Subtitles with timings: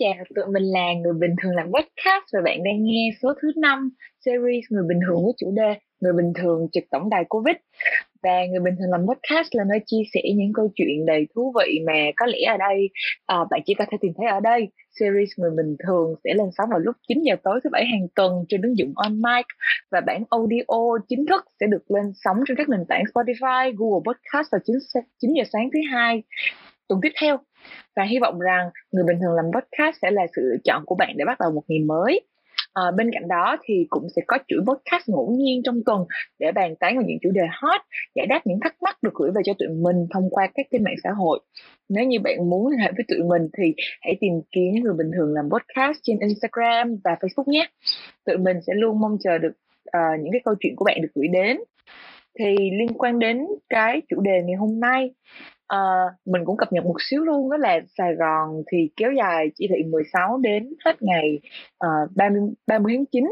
[0.00, 3.32] Xin chào, tụi mình là Người Bình Thường làm podcast và bạn đang nghe số
[3.42, 3.90] thứ 5
[4.24, 7.56] series Người Bình Thường với chủ đề Người Bình Thường trực tổng đài Covid.
[8.22, 11.52] Và Người Bình Thường làm podcast là nơi chia sẻ những câu chuyện đầy thú
[11.58, 12.90] vị mà có lẽ ở đây
[13.26, 14.68] à, bạn chỉ có thể tìm thấy ở đây.
[15.00, 18.08] Series Người Bình Thường sẽ lên sóng vào lúc 9 giờ tối thứ bảy hàng
[18.14, 19.46] tuần trên ứng dụng On Mic
[19.90, 24.02] và bản audio chính thức sẽ được lên sóng trên các nền tảng Spotify, Google
[24.06, 24.76] Podcast vào 9,
[25.20, 26.22] 9 giờ sáng thứ hai
[26.90, 27.36] tuần tiếp theo.
[27.96, 30.94] Và hy vọng rằng người bình thường làm podcast sẽ là sự lựa chọn của
[30.94, 32.20] bạn để bắt đầu một ngày mới.
[32.72, 36.04] À, bên cạnh đó thì cũng sẽ có chuỗi podcast ngẫu nhiên trong tuần
[36.38, 37.80] để bàn tán về những chủ đề hot
[38.14, 40.84] giải đáp những thắc mắc được gửi về cho tụi mình thông qua các kênh
[40.84, 41.40] mạng xã hội.
[41.88, 45.10] Nếu như bạn muốn liên hệ với tụi mình thì hãy tìm kiếm người bình
[45.16, 47.68] thường làm podcast trên Instagram và Facebook nhé.
[48.26, 49.52] Tụi mình sẽ luôn mong chờ được
[49.96, 51.56] uh, những cái câu chuyện của bạn được gửi đến.
[52.38, 55.10] Thì liên quan đến cái chủ đề ngày hôm nay
[55.74, 59.50] uh, mình cũng cập nhật một xíu luôn đó là Sài Gòn thì kéo dài
[59.54, 61.40] chỉ thị 16 đến hết ngày
[61.84, 63.24] uh, 30 30 tháng 9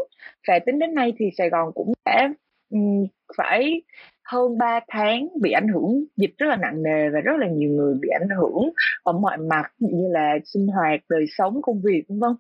[0.49, 2.29] và tính đến nay thì Sài Gòn cũng đã
[2.71, 3.83] um, phải
[4.25, 7.71] hơn 3 tháng bị ảnh hưởng dịch rất là nặng nề và rất là nhiều
[7.71, 8.71] người bị ảnh hưởng
[9.03, 12.33] ở mọi mặt như là sinh hoạt đời sống công việc vân vân.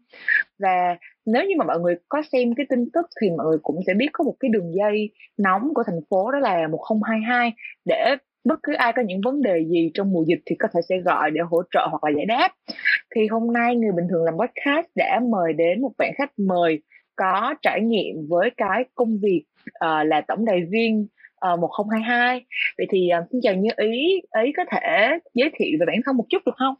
[0.59, 3.81] Và nếu như mà mọi người có xem cái tin tức thì mọi người cũng
[3.87, 7.53] sẽ biết có một cái đường dây nóng của thành phố đó là 1022
[7.85, 10.81] để bất cứ ai có những vấn đề gì trong mùa dịch thì có thể
[10.89, 12.48] sẽ gọi để hỗ trợ hoặc là giải đáp.
[13.14, 16.83] Thì hôm nay người bình thường làm podcast đã mời đến một bạn khách mời
[17.17, 22.45] có trải nghiệm với cái công việc uh, là tổng đài viên ờ, uh, 1022
[22.78, 26.17] vậy thì uh, xin chào như ý ý có thể giới thiệu về bản thân
[26.17, 26.75] một chút được không?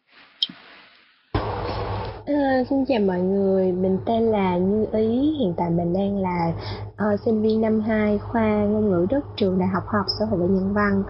[2.33, 6.53] Uh, xin chào mọi người, mình tên là Như Ý, hiện tại mình đang là
[6.93, 10.41] uh, sinh viên năm 2 khoa ngôn ngữ Đức trường Đại học Học Xã hội
[10.41, 11.03] và Nhân văn.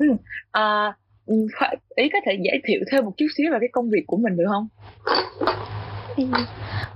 [0.00, 0.06] Ừ.
[0.50, 0.96] À,
[1.94, 4.36] ý có thể giới thiệu thêm một chút xíu về cái công việc của mình
[4.36, 4.68] được không?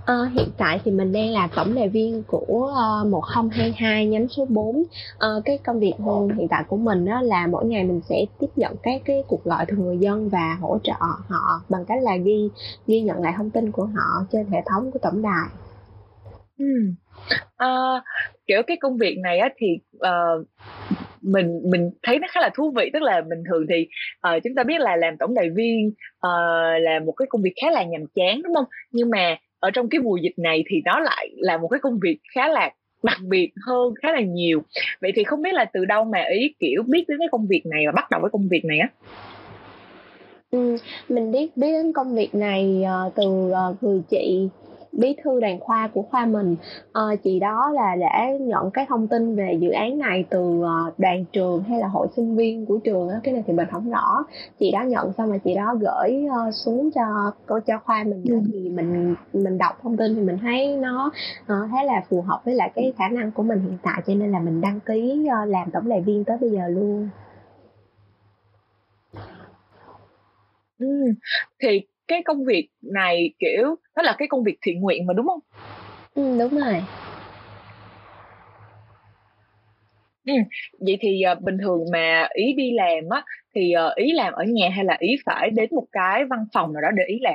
[0.04, 2.72] À, hiện tại thì mình đang là tổng đại viên của
[3.02, 4.86] uh, 1022 nhánh số 4 uh,
[5.44, 5.92] cái công việc
[6.36, 9.44] hiện tại của mình đó là mỗi ngày mình sẽ tiếp nhận các cái cuộc
[9.44, 10.92] gọi từ người dân và hỗ trợ
[11.28, 12.48] họ bằng cách là ghi
[12.86, 15.48] ghi nhận lại thông tin của họ trên hệ thống của tổng đài.
[16.58, 16.64] Ừ.
[17.56, 18.02] À,
[18.46, 19.66] kiểu cái công việc này á thì
[19.96, 20.46] uh,
[21.24, 22.90] mình mình thấy nó khá là thú vị.
[22.92, 23.86] Tức là bình thường thì
[24.36, 27.52] uh, chúng ta biết là làm tổng đài viên uh, là một cái công việc
[27.62, 28.66] khá là nhàm chán đúng không?
[28.92, 31.98] Nhưng mà ở trong cái mùa dịch này thì nó lại là một cái công
[32.02, 32.70] việc khá là
[33.02, 34.62] đặc biệt hơn khá là nhiều.
[35.00, 37.62] Vậy thì không biết là từ đâu mà ý kiểu biết đến cái công việc
[37.66, 38.88] này và bắt đầu với công việc này á?
[40.50, 40.76] Ừ,
[41.08, 44.48] mình biết biết đến công việc này uh, từ uh, người chị
[44.98, 46.56] bí thư đoàn khoa của khoa mình
[46.88, 50.98] uh, chị đó là đã nhận cái thông tin về dự án này từ uh,
[50.98, 53.90] đoàn trường hay là hội sinh viên của trường á cái này thì mình không
[53.90, 54.24] rõ
[54.60, 58.24] chị đó nhận xong mà chị đó gửi uh, xuống cho cô cho khoa mình
[58.28, 58.40] ừ.
[58.52, 61.06] thì mình mình đọc thông tin thì mình thấy nó
[61.42, 64.14] uh, khá là phù hợp với lại cái khả năng của mình hiện tại cho
[64.14, 67.08] nên là mình đăng ký uh, làm tổng đại viên tới bây giờ luôn
[70.78, 70.86] Ừ.
[71.62, 75.26] thì cái công việc này kiểu nó là cái công việc thiện nguyện mà đúng
[75.26, 75.40] không
[76.14, 76.82] ừ, đúng rồi
[80.26, 80.34] Ừ.
[80.80, 83.22] Vậy thì uh, bình thường mà ý đi làm á
[83.54, 86.72] thì uh, ý làm ở nhà hay là ý phải đến một cái văn phòng
[86.72, 87.34] nào đó để ý làm?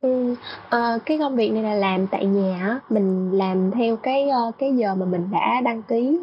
[0.00, 0.32] Ừ,
[0.66, 4.72] uh, cái công việc này là làm tại nhà mình làm theo cái uh, cái
[4.76, 6.18] giờ mà mình đã đăng ký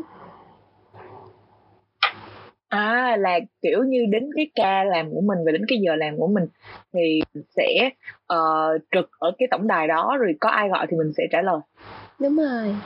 [2.69, 6.17] À, là, kiểu như, đến cái ca làm của mình và đến cái giờ làm
[6.17, 6.43] của mình
[6.93, 7.23] thì
[7.55, 7.89] sẽ,
[8.25, 8.37] ờ,
[8.91, 11.59] trực ở cái tổng đài đó, rồi có ai gọi thì mình sẽ trả lời.
[12.19, 12.81] Đúng rồi.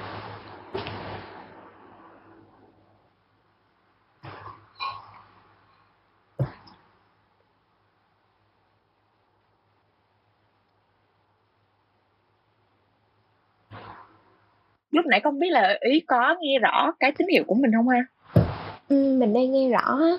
[14.91, 17.87] Lúc nãy không biết là Ý có nghe rõ cái tín hiệu của mình hông
[17.89, 18.05] ha?
[18.91, 20.11] Ừm, mình đang nghe rõ á.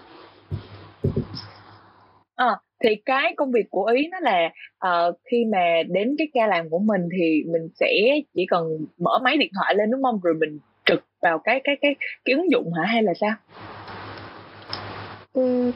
[2.37, 5.59] Ờ, thì cái công việc của Ý nó là, ờ, khi mà
[5.89, 7.87] đến cái ca làm của mình thì mình sẽ
[8.35, 8.65] chỉ cần
[8.99, 10.21] mở máy điện thoại lên, đúng hông?
[10.23, 13.33] Rồi mình trực vào cái cái cái cái ứng dụng hả hay là sao?
[15.35, 15.73] Ừm,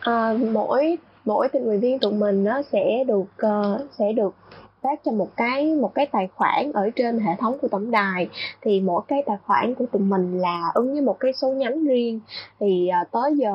[0.00, 4.36] ờ, mỗi mỗi tình nguyện viên tụi mình nó sẽ được, ờ, sẽ được
[4.84, 8.28] phát cho một cái một cái tài khoản ở trên hệ thống của tổng đài.
[8.60, 11.84] Thì mỗi cái tài khoản của tụi mình là ứng với một cái số nhánh
[11.84, 12.20] riêng.
[12.60, 13.52] Thì uh, tới giờ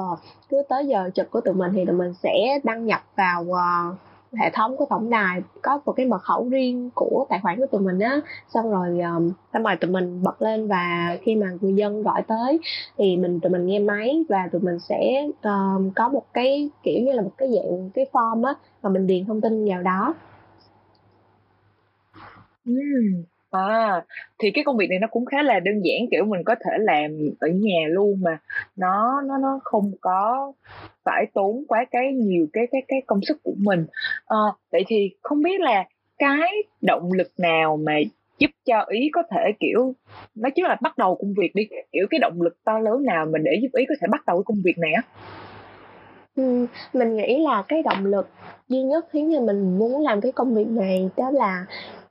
[0.50, 3.98] cứ tới giờ trực của tụi mình thì tụi mình sẽ đăng nhập vào uh,
[4.34, 7.66] hệ thống của tổng đài có một cái mật khẩu riêng của tài khoản của
[7.66, 8.22] tụi mình á.
[8.54, 12.22] Xong rồi um, xong rồi tụi mình bật lên và khi mà người dân gọi
[12.28, 12.60] tới
[12.98, 17.04] thì mình tụi mình nghe máy và tụi mình sẽ um, có một cái kiểu
[17.04, 18.54] như là một cái dạng cái form á
[18.84, 20.14] mà mình điền thông tin vào đó.
[22.70, 24.02] Ừm, à,
[24.40, 26.72] thì cái công việc này nó cũng khá là đơn giản, kiểu, mình có thể
[26.80, 28.38] làm ở nhà luôn mà
[28.76, 30.54] nó nó nó không có
[31.04, 33.86] phải tốn quá cái nhiều cái cái cái công sức của mình.
[34.26, 34.38] Ờ,
[34.72, 35.84] vậy thì không biết là
[36.18, 36.52] cái
[36.82, 37.94] động lực nào mà
[38.40, 39.94] giúp cho Ý có thể, kiểu
[40.36, 43.26] nói chứ là bắt đầu công việc đi, kiểu, cái động lực to lớn nào
[43.26, 45.02] mà để giúp Ý có thể bắt đầu cái công việc này á?
[46.36, 48.30] Ừm, mình nghĩ là cái động lực
[48.70, 51.66] duy nhất khiến cho mình muốn làm cái công việc này đó là,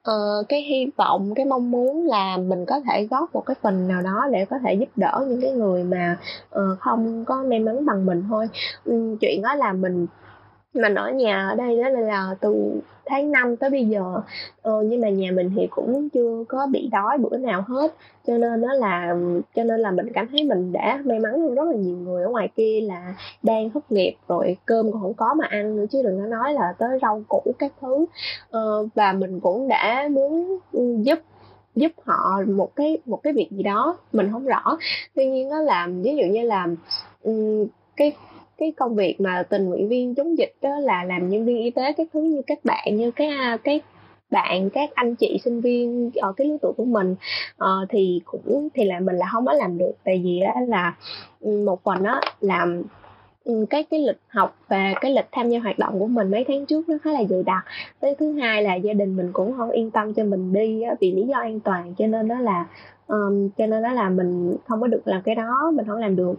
[0.09, 3.89] Ờ, cái hy vọng, cái mong muốn là mình có thể góp một cái phần
[3.89, 6.19] nào đó để có thể giúp đỡ những cái người mà,
[6.57, 8.49] uh, không có may mắn bằng mình thôi.
[8.85, 10.07] um, chuyện đó là mình
[10.75, 14.21] mình ở nhà ở đây đó là từ tháng 5 tới bây giờ.
[14.63, 17.95] Ờ, nhưng mà nhà mình thì cũng chưa có bị đói bữa nào hết.
[18.27, 19.17] Cho nên nó là
[19.55, 22.25] cho nên là mình cảm thấy mình đã may mắn hơn rất là nhiều người
[22.25, 25.85] ở ngoài kia là đang thất nghiệp rồi cơm còn không có mà ăn nữa
[25.91, 28.07] chứ đừng có nói là tới rau củ các thứ.
[28.51, 30.59] Ờ, và mình cũng đã muốn
[31.05, 31.19] giúp
[31.77, 34.79] giúp họ một cái một cái việc gì đó mình không rõ.
[35.15, 36.67] Tuy nhiên nó làm ví dụ như là
[37.97, 38.13] cái
[38.59, 41.71] cái công việc mà tình nguyện viên chống dịch đó là làm nhân viên y
[41.71, 43.81] tế các thứ như các bạn như cái à, cái
[44.31, 47.17] bạn các anh chị sinh viên ở cái lứa tuổi của mình.
[47.55, 49.93] Uh, thì cũng thì là mình là không có làm được.
[50.05, 50.95] Tại vì đó là
[51.41, 52.83] ừ, một phần đó làm
[53.45, 56.45] ừ, cái cái lịch học và cái lịch tham gia hoạt động của mình mấy
[56.49, 57.65] tháng trước nó khá là dày đặc.
[58.01, 61.13] Cái thứ hai là gia đình mình cũng không yên tâm cho mình đi vì
[61.13, 62.67] lý do an toàn cho nên đó là
[63.07, 66.17] um, cho nên đó là mình không có được làm cái đó mình không làm
[66.17, 66.35] được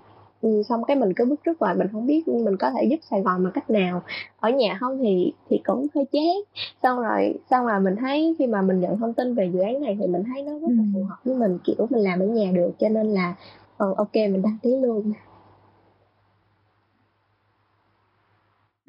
[0.69, 3.21] xong cái mình cứ bứt rứt rồi mình không biết mình có thể giúp Sài
[3.21, 4.01] Gòn bằng cách nào.
[4.39, 6.35] Ở nhà không thì thì cũng hơi chán.
[6.83, 9.81] Xong rồi xong rồi mình thấy khi mà mình nhận thông tin về dự án
[9.81, 12.25] này thì mình thấy nó rất là phù hợp với mình kiểu mình làm ở
[12.25, 13.35] nhà được cho nên là
[13.77, 15.13] ừ, ok mình đăng ký luôn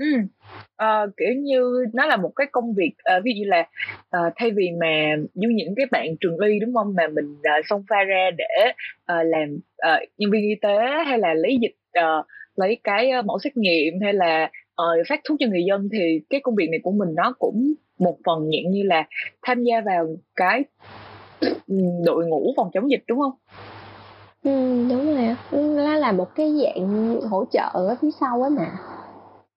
[0.00, 0.06] Ừ,
[0.76, 3.66] ờ, kiểu như nó là một cái công việc ờ, ví dụ là
[4.10, 7.60] ờ, thay vì mà như những cái bạn trường y đúng không mà mình ờ,
[7.68, 8.72] xông pha ra để
[9.04, 10.76] ờ, làm ờ, nhân viên y tế
[11.06, 12.22] hay là lấy dịch ờ,
[12.56, 16.20] lấy cái ờ, mẫu xét nghiệm hay là ờ, phát thuốc cho người dân thì
[16.30, 19.04] cái công việc này của mình nó cũng một phần dạng như là
[19.42, 20.06] tham gia vào
[20.36, 20.64] cái
[21.66, 21.76] ừ,
[22.06, 23.32] đội ngũ phòng chống dịch đúng không?
[24.44, 24.50] Ừ,
[24.90, 25.36] đúng rồi
[25.76, 28.66] Nó là một cái dạng hỗ trợ ở phía sau á mà.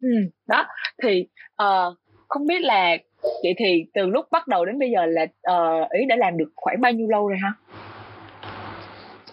[0.03, 0.09] Ừ,
[0.47, 0.65] đó
[1.03, 1.27] thì
[1.63, 1.97] uh,
[2.27, 2.97] không biết là
[3.43, 6.51] vậy thì từ lúc bắt đầu đến bây giờ là uh, ý đã làm được
[6.55, 7.53] khoảng bao nhiêu lâu rồi ha?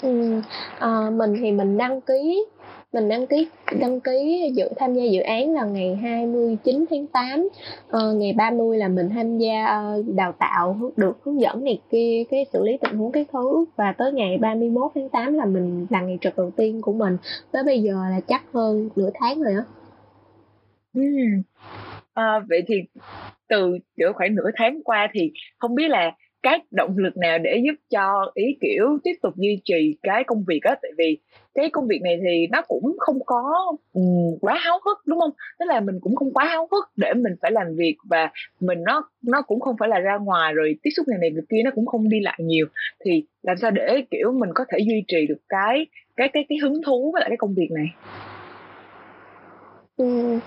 [0.02, 0.40] Ừ,
[0.76, 2.44] uh, mình thì mình đăng ký
[2.92, 3.48] mình đăng ký
[3.80, 7.48] đăng ký dự tham gia dự án là ngày 29 tháng 8
[7.88, 12.24] ờ, ngày 30 là mình tham gia uh, đào tạo được hướng dẫn này kia
[12.30, 15.86] cái xử lý tình huống cái thứ và tới ngày 31 tháng 8 là mình
[15.90, 17.16] là ngày trực đầu tiên của mình
[17.52, 19.64] tới bây giờ là chắc hơn nửa tháng rồi á
[20.94, 21.42] Ừm.
[22.14, 22.74] Ờ, vậy thì
[23.48, 27.58] từ, kiểu, khoảng nửa tháng qua thì không biết là cái động lực nào để
[27.66, 30.76] giúp cho Ý, kiểu, tiếp tục duy trì cái công việc á?
[30.82, 31.18] Tại vì
[31.54, 33.42] cái công việc này thì nó cũng không có,
[33.92, 34.04] ừm,
[34.40, 37.32] quá háo hức, đúng không Tức là mình cũng không quá háo hức để mình
[37.42, 40.90] phải làm việc và mình nó nó cũng không phải là ra ngoài rồi tiếp
[40.96, 42.66] xúc này này người kia, nó cũng không đi lại nhiều.
[43.04, 45.86] Thì làm sao để, kiểu, mình có thể duy trì được cái
[46.16, 47.86] cái cái cái hứng thú với lại cái công việc này?
[50.00, 50.38] Ừ,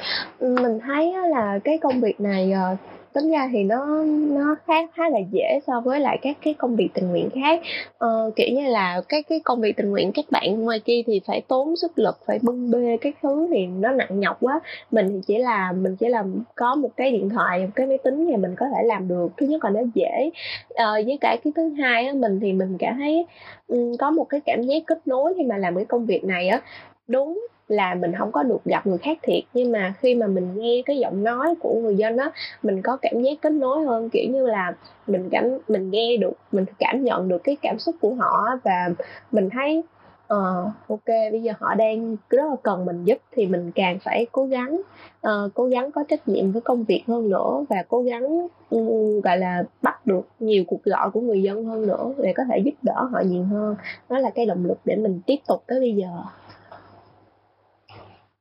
[0.62, 2.76] mình thấy là cái công việc này, ờ,
[3.14, 6.76] tính ra thì nó nó khá khá là dễ so với lại các cái công
[6.76, 7.62] việc tình nguyện khác.
[7.98, 11.22] Ờ, kiểu như là, cái cái công việc tình nguyện các bạn ngoài kia thì
[11.28, 14.60] phải tốn sức lực, phải bưng bê cái thứ thì nó nặng nhọc quá.
[14.92, 16.24] Mình thì chỉ là mình chỉ là
[16.56, 19.28] có một cái điện thoại, một cái máy tính thì mình có thể làm được.
[19.38, 20.30] Thứ nhất là nó dễ,
[20.76, 23.26] ờ, với cả cái thứ hai á, mình thì mình cảm thấy,
[23.68, 26.48] um, có một cái cảm giác kết nối khi mà làm cái công việc này
[26.48, 26.62] á.
[27.08, 29.44] Đúng là mình không có được gặp người khác thiệt.
[29.54, 32.32] Nhưng mà khi mà mình nghe cái giọng nói của người dân á
[32.64, 34.74] mình có cảm giác kết nối hơn kiểu như là
[35.08, 38.90] mình cảm mình nghe được mình cảm nhận được cái cảm xúc của họ và
[39.32, 39.84] mình thấy
[40.28, 44.26] ờ ok bây giờ họ đang rất là cần mình giúp thì mình càng phải
[44.32, 44.82] cố gắng
[45.28, 49.24] uh, cố gắng có trách nhiệm với công việc hơn nữa và cố gắng uh,
[49.24, 52.58] gọi là bắt được nhiều cuộc gọi của người dân hơn nữa để có thể
[52.66, 53.76] giúp đỡ họ nhiều hơn.
[54.10, 56.10] Đó là cái động lực để mình tiếp tục tới bây giờ.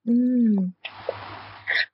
[0.06, 0.70] Ừm.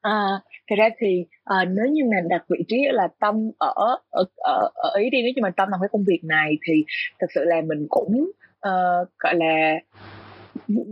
[0.02, 0.26] À,
[0.70, 3.72] thật ra thì, ờ, nếu như mà đặt vị trí là Tâm ở
[4.14, 6.84] ở ở ở Ý đi, nếu như mà Tâm làm cái công việc này thì
[7.20, 9.74] thực sự là mình cũng, ờ, gọi là,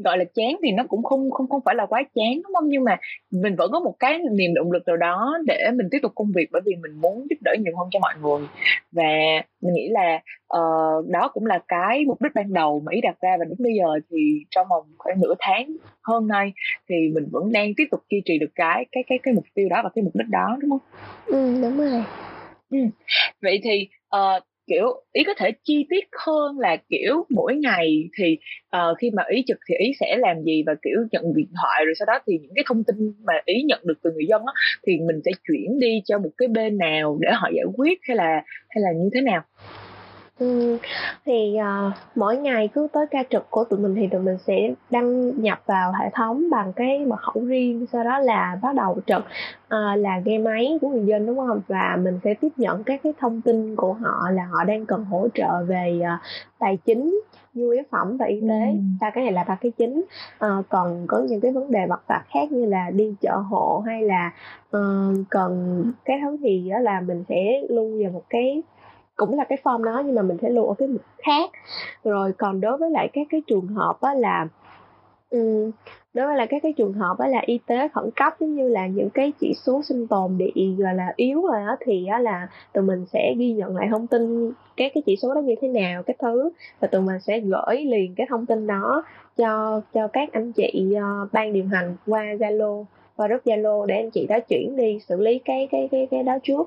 [0.05, 2.69] gọi là chán thì nó cũng không không không phải là quá chán đúng không
[2.69, 2.97] nhưng mà
[3.31, 6.33] mình vẫn có một cái niềm động lực nào đó để mình tiếp tục công
[6.35, 8.49] việc bởi vì mình muốn giúp đỡ nhiều hơn cho mọi người
[8.93, 10.21] và mình nghĩ là
[10.59, 13.57] uh, đó cũng là cái mục đích ban đầu mà ý đặt ra và đến
[13.59, 14.17] bây giờ thì
[14.51, 16.53] trong vòng khoảng nửa tháng hơn nay
[16.89, 19.69] thì mình vẫn đang tiếp tục duy trì được cái cái cái cái mục tiêu
[19.69, 20.81] đó và cái mục đích đó đúng không?
[21.27, 22.05] Ừ đúng rồi.
[22.71, 22.79] Ừ.
[23.43, 28.39] Vậy thì uh, kiểu ý có thể chi tiết hơn là kiểu mỗi ngày thì
[28.77, 31.85] uh, khi mà ý trực thì ý sẽ làm gì và kiểu nhận điện thoại
[31.85, 34.43] rồi sau đó thì những cái thông tin mà ý nhận được từ người dân
[34.47, 34.53] á
[34.87, 38.17] thì mình sẽ chuyển đi cho một cái bên nào để họ giải quyết hay
[38.17, 39.43] là hay là như thế nào.
[40.39, 40.77] Ừm,
[41.27, 44.75] thì, ờ, mỗi ngày cứ tới ca trực của tụi mình thì tụi mình sẽ
[44.91, 48.99] đăng nhập vào hệ thống bằng cái mật khẩu riêng, sau đó là bắt đầu
[49.07, 49.23] trực,
[49.69, 53.01] ờ, là nghe máy của người dân, đúng không Và mình sẽ tiếp nhận các
[53.03, 56.17] cái thông tin của họ là họ đang cần hỗ trợ về, ờ,
[56.59, 57.21] tài chính,
[57.55, 58.97] nhu yếu phẩm và y tế, Ừm.
[59.01, 60.05] ba cái này là ba cái chính.
[60.39, 63.83] Ờ, còn có những cái vấn đề vặt vặt khác như là đi chợ hộ
[63.87, 64.31] hay là,
[64.71, 64.81] ờ,
[65.31, 68.63] cần cái thứ gì đó là mình sẽ lưu vào một cái
[69.17, 71.51] cũng là cái form đó nhưng mà mình sẽ lưu ở cái mục khác.
[72.05, 74.49] Rồi còn đối với lại các cái trường hợp á là
[75.31, 75.71] um,
[76.15, 78.69] đối với lại các cái trường hợp á là y tế khẩn cấp giống như
[78.69, 82.19] là những cái chỉ số sinh tồn bị gọi là yếu rồi đó, thì á
[82.19, 85.55] là tụi mình sẽ ghi nhận lại thông tin các cái chỉ số đó như
[85.61, 86.51] thế nào cái thứ.
[86.81, 89.05] Và tụi mình sẽ gửi liền cái thông tin đó
[89.37, 92.85] cho cho các anh chị uh, ban điều hành qua Zalo
[93.17, 96.23] và group Zalo để anh chị đó chuyển đi xử lý cái cái cái cái
[96.23, 96.63] đó trước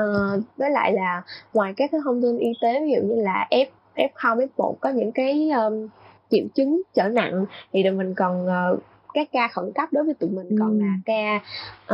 [0.00, 1.22] uh, với lại là
[1.54, 3.66] ngoài các cái thông tin y tế ví dụ như là F
[3.96, 5.88] F0 F1 có những cái um,
[6.30, 8.78] triệu chứng trở nặng thì tụi mình còn uh,
[9.14, 10.56] các ca khẩn cấp đối với tụi mình ừ.
[10.60, 11.40] còn là ca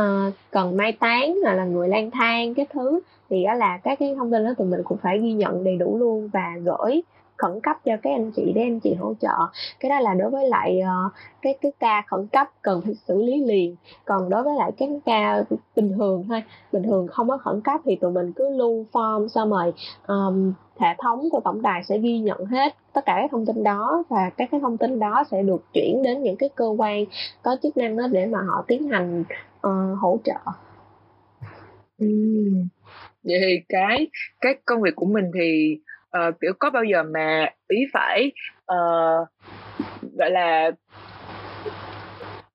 [0.01, 3.99] uh, cần mai táng hoặc là người lang thang cái thứ thì đó là các
[3.99, 7.01] cái thông tin đó tụi mình cũng phải ghi nhận đầy đủ luôn và gửi
[7.43, 9.35] khẩn cấp cho các anh chị để anh chị hỗ trợ.
[9.79, 13.21] Cái đó là đối với lại uh, cái cái ca khẩn cấp cần phải xử
[13.23, 13.75] lý liền.
[14.05, 15.43] Còn đối với lại các ca
[15.75, 19.27] bình thường thôi bình thường không có khẩn cấp thì tụi mình cứ lưu form
[19.27, 19.73] xong rồi
[20.07, 23.63] um, hệ thống của tổng đài sẽ ghi nhận hết tất cả các thông tin
[23.63, 27.05] đó và các cái thông tin đó sẽ được chuyển đến những cái cơ quan
[27.41, 29.23] có chức năng đó để mà họ tiến hành
[29.67, 30.51] uh, hỗ trợ.
[32.05, 32.67] Uhm.
[33.23, 34.07] vậy thì cái
[34.41, 35.77] cái công việc của mình thì
[36.17, 38.31] uh, kiểu có bao giờ mà ý phải
[38.71, 39.27] uh,
[40.17, 40.71] gọi là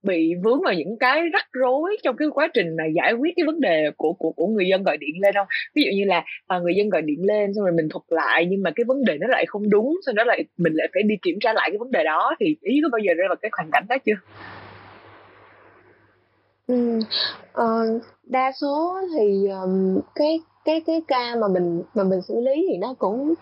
[0.03, 3.47] bị vướng vào những cái rắc rối trong cái quá trình mà giải quyết cái
[3.47, 5.47] vấn đề của của của người dân gọi điện lên không?
[5.75, 8.47] Ví dụ như là à, người dân gọi điện lên xong rồi mình thuật lại
[8.51, 11.03] nhưng mà cái vấn đề nó lại không đúng sau đó lại mình lại phải
[11.03, 13.37] đi kiểm tra lại cái vấn đề đó thì ý có bao giờ rơi vào
[13.43, 14.15] cái hoàn cảnh đó chưa?
[16.67, 16.99] Ừ,
[17.63, 22.67] uh, đa số thì um, cái cái cái ca mà mình mà mình xử lý
[22.71, 23.35] thì nó cũng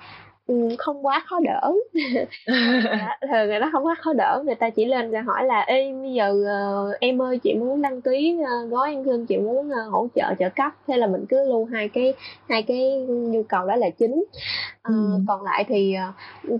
[0.46, 1.72] ừ, không quá khó đỡ.
[3.30, 5.92] Thường người ta không quá khó đỡ người ta chỉ lên ra hỏi là ê
[6.02, 6.34] bây giờ
[6.90, 10.08] uh, em ơi chị muốn đăng ký uh, gói ăn cơm chị muốn uh, hỗ
[10.14, 10.72] trợ trợ cấp.
[10.86, 12.14] Thế là mình cứ lưu hai cái
[12.48, 14.24] hai cái nhu cầu đó là chính.
[14.82, 14.92] Ừ.
[15.28, 15.94] còn lại thì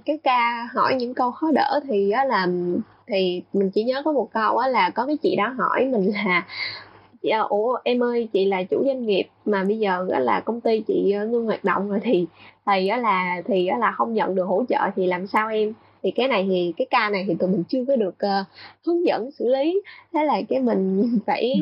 [0.05, 2.47] cái ca hỏi những câu khó đỡ thì là
[3.09, 6.11] thì mình chỉ nhớ có một câu á là có cái chị đó hỏi mình
[6.15, 6.45] là
[7.29, 10.61] à, ủa em ơi chị là chủ doanh nghiệp mà bây giờ đó là công
[10.61, 12.27] ty chị ờ, ngưng hoạt động rồi thì
[12.67, 15.73] thì đó là thì đó là không nhận được hỗ trợ thì làm sao em?
[16.03, 18.47] Thì cái này thì cái ca này thì tụi mình chưa có được uh,
[18.87, 19.83] hướng dẫn xử lý.
[20.13, 21.55] Thế là cái mình phải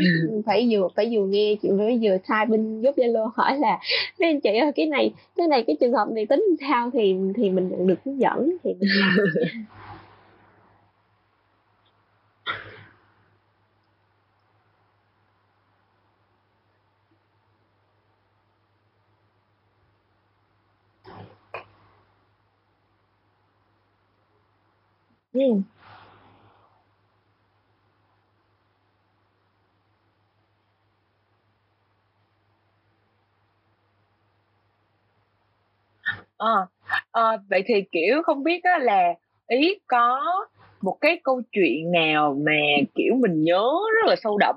[0.47, 3.79] phải vừa phải vừa nghe chị phải vừa thay bên giúp zalo hỏi là
[4.21, 6.91] mấy anh chị ơi cái này cái này cái trường hợp này tính sao?
[6.93, 9.17] Thì thì mình nhận được hướng dẫn thì mình làm
[25.35, 25.63] Ừ.
[36.37, 36.67] Ờ,
[37.11, 39.15] ờ, vậy thì, kiểu, không biết á là
[39.49, 40.21] Ý có
[40.83, 42.53] một cái câu chuyện nào mà,
[42.95, 43.63] kiểu, mình nhớ
[43.95, 44.57] rất là sâu đậm,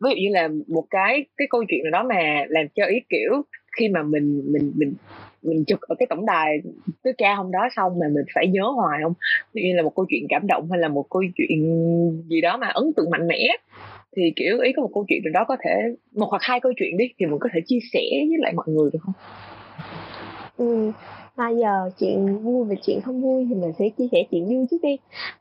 [0.00, 2.96] ví dụ như là một cái cái câu chuyện nào đó mà làm cho Ý,
[3.10, 3.42] kiểu,
[3.78, 4.94] khi mà mình mình mình
[5.46, 6.58] mình trực ở cái tổng đài
[7.04, 9.12] cái ca hôm đó xong mà mình phải nhớ hoài không?
[9.54, 11.58] Như là một câu chuyện cảm động hay là một câu chuyện
[12.28, 13.56] gì đó mà ấn tượng mạnh mẽ?
[14.16, 15.70] Thì kiểu ý có một câu chuyện nào đó có thể
[16.14, 18.66] một hoặc hai câu chuyện đi thì mình có thể chia sẻ với lại mọi
[18.68, 19.14] người được không?
[20.56, 20.92] Ừ
[21.36, 24.66] bây giờ chuyện vui và chuyện không vui thì mình sẽ chia sẻ chuyện vui
[24.70, 24.96] trước đi.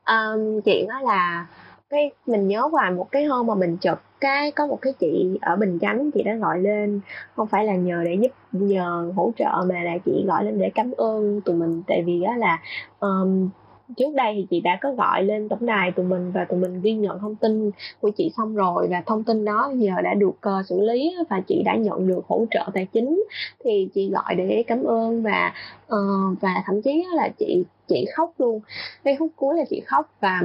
[0.07, 1.47] Um, chuyện đó là
[1.89, 5.39] cái mình nhớ hoài một cái hôm mà mình chụp cái có một cái chị
[5.41, 6.99] ở Bình Chánh chị đã gọi lên
[7.35, 10.71] không phải là nhờ để giúp nhờ hỗ trợ mà là chị gọi lên để
[10.75, 11.83] cảm ơn tụi mình.
[11.87, 12.61] Tại vì đó là
[12.99, 13.49] um,
[13.97, 16.81] trước đây thì chị đã có gọi lên tổng đài tụi mình và tụi mình
[16.81, 20.35] ghi nhận thông tin của chị xong rồi và thông tin đó giờ đã được
[20.59, 23.23] uh, xử lý và chị đã nhận được hỗ trợ tài chính.
[23.63, 25.53] Thì chị gọi để cảm ơn và
[25.85, 28.59] uh, và thậm chí là chị chị khóc luôn.
[29.03, 30.41] Cái khúc cuối là chị khóc và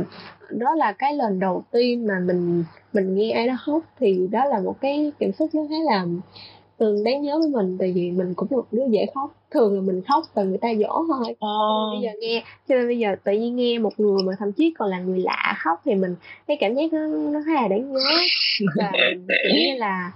[0.51, 3.83] đó là cái lần đầu tiên mà mình mình nghe ai đó khóc.
[4.01, 6.07] Thì đó là một cái cảm xúc nó khá là
[6.79, 9.35] ừ, đáng nhớ với mình tại vì mình cũng một đứa dễ khóc.
[9.51, 11.37] Thường là mình khóc và người ta dỗ thôi.
[11.41, 11.49] Ờ.
[11.93, 14.75] bây giờ nghe cho nên bây giờ tự nhiên nghe một người mà thậm chí
[14.79, 16.17] còn là người lạ khóc thì mình
[16.47, 18.01] cái cảm giác nó nó khá là đáng nhớ.
[18.77, 18.93] Và
[19.29, 20.13] kiểu như là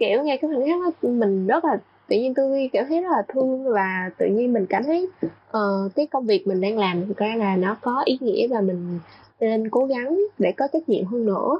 [0.00, 1.78] kiểu nghe cái khoảnh khắc đó mình rất là
[2.08, 5.94] tự nhiên tôi cảm thấy rất là thương và tự nhiên mình cảm thấy uh,
[5.96, 8.98] cái công việc mình đang làm thực ra là nó có ý nghĩa và mình
[9.40, 11.58] nên cố gắng để có trách nhiệm hơn nữa.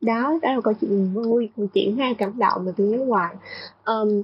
[0.00, 3.34] Đó đó là câu chuyện vui câu chuyện hay cảm động mà tôi nhớ hoài.
[3.84, 4.22] Um,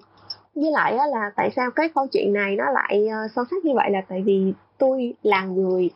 [0.54, 3.64] với lại á, là tại sao cái câu chuyện này nó lại uh, sâu sắc
[3.64, 5.90] như vậy là tại vì tôi là người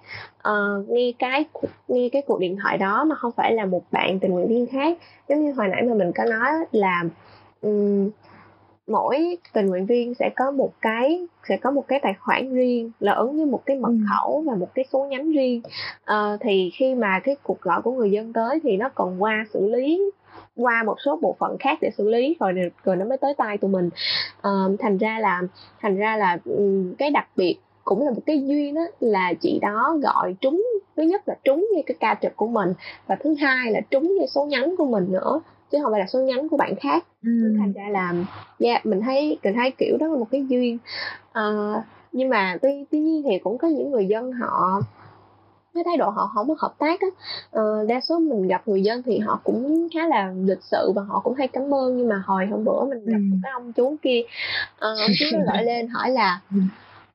[0.48, 1.44] uh, nghe cái
[1.88, 4.66] nghe cái cuộc điện thoại đó mà không phải là một bạn tình nguyện viên
[4.66, 4.98] khác.
[5.28, 7.04] Giống như hồi nãy mà mình có nói là
[7.60, 8.10] um,
[8.90, 12.90] mỗi tình nguyện viên sẽ có một cái sẽ có một cái tài khoản riêng
[13.00, 13.98] là ứng với một cái mật ừ.
[14.10, 15.62] khẩu và một cái số nhánh riêng.
[16.04, 19.44] À, thì khi mà cái cuộc gọi của người dân tới thì nó còn qua
[19.52, 20.10] xử lý
[20.56, 22.52] qua một số bộ phận khác để xử lý rồi
[22.84, 23.90] rồi nó mới tới tay tụi mình.
[24.42, 25.42] À, thành ra là
[25.80, 26.38] thành ra là
[26.98, 30.64] cái đặc biệt cũng là một cái duyên đó là chị đó gọi trúng
[30.96, 32.74] thứ nhất là trúng như cái ca trực của mình
[33.06, 35.40] và thứ hai là trúng như số nhánh của mình nữa
[35.72, 37.30] chứ không phải là số nhánh của bạn khác ừ.
[37.58, 38.14] thành ra là
[38.58, 40.78] yeah, mình thấy mình thấy kiểu đó là một cái duyên
[41.30, 44.82] uh, nhưng mà tuy tuy nhiên thì cũng có những người dân họ
[45.74, 47.06] cái thái độ họ không có hợp tác á
[47.50, 51.02] ờ, đa số mình gặp người dân thì họ cũng khá là lịch sự và
[51.02, 53.22] họ cũng hay cảm ơn nhưng mà hồi hôm bữa mình gặp ừ.
[53.30, 54.22] một cái ông chú kia
[54.78, 56.60] ờ, ông chú gọi lên hỏi là ừ.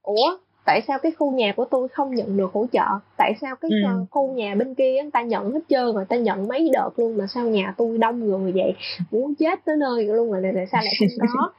[0.03, 2.85] ủa tại sao cái khu nhà của tôi không nhận được hỗ trợ?
[3.17, 4.05] Tại sao cái ừ.
[4.11, 7.17] khu nhà bên kia người ta nhận hết trơn rồi ta nhận mấy đợt luôn
[7.17, 8.73] mà sao nhà tôi đông người vậy?
[9.11, 11.51] Muốn chết tới nơi luôn rồi tại sao lại không có?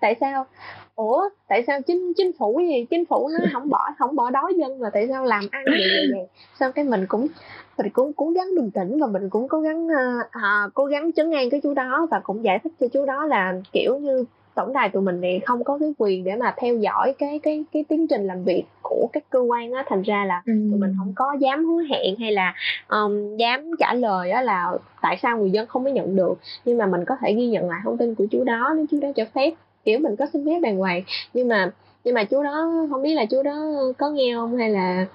[0.00, 0.46] Tại sao
[0.94, 2.86] ủa tại sao chính chính phủ gì?
[2.90, 5.88] Chính phủ nó không bỏ không bỏ đói dân mà tại sao làm ăn vậy
[5.96, 6.26] vậy vậy?
[6.58, 7.26] Sao cái mình cũng
[7.78, 9.88] mình cũng cố gắng bình tĩnh và mình cũng cố gắng
[10.30, 13.26] à, cố gắng chấn ngang cái chú đó và cũng giải thích cho chú đó
[13.26, 16.76] là kiểu như tổng đài tụi mình thì không có cái quyền để mà theo
[16.76, 19.84] dõi cái cái cái tiến trình làm việc của các cơ quan á.
[19.88, 20.52] Thành ra là ừ.
[20.70, 22.54] tụi mình không có dám hứa hẹn hay là
[22.88, 26.34] um, dám trả lời á là tại sao người dân không có nhận được.
[26.64, 29.00] Nhưng mà mình có thể ghi nhận lại thông tin của chú đó nếu chú
[29.00, 29.50] đó cho phép.
[29.84, 31.02] Kiểu mình có xin phép đàng hoàng.
[31.34, 31.70] Nhưng mà
[32.04, 33.56] nhưng mà chú đó không biết là chú đó
[33.98, 35.06] có nghe không hay là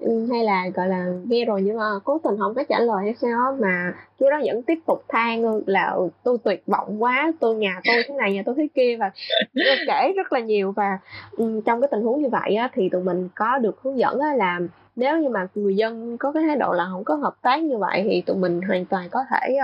[0.00, 3.14] hay là gọi là nghe rồi nhưng mà cố tình không có trả lời hay
[3.14, 7.54] sao mà chú đó vẫn tiếp tục than là ừ, tôi tuyệt vọng quá tôi
[7.54, 8.96] nhà tôi thế này nhà tôi thế kia.
[9.00, 9.10] Và
[9.86, 10.98] kể rất là nhiều và
[11.36, 14.18] um, trong cái tình huống như vậy á, thì tụi mình có được hướng dẫn
[14.18, 14.60] á, là
[14.96, 17.78] nếu như mà người dân có cái thái độ là không có hợp tác như
[17.78, 19.56] vậy thì tụi mình hoàn toàn có thể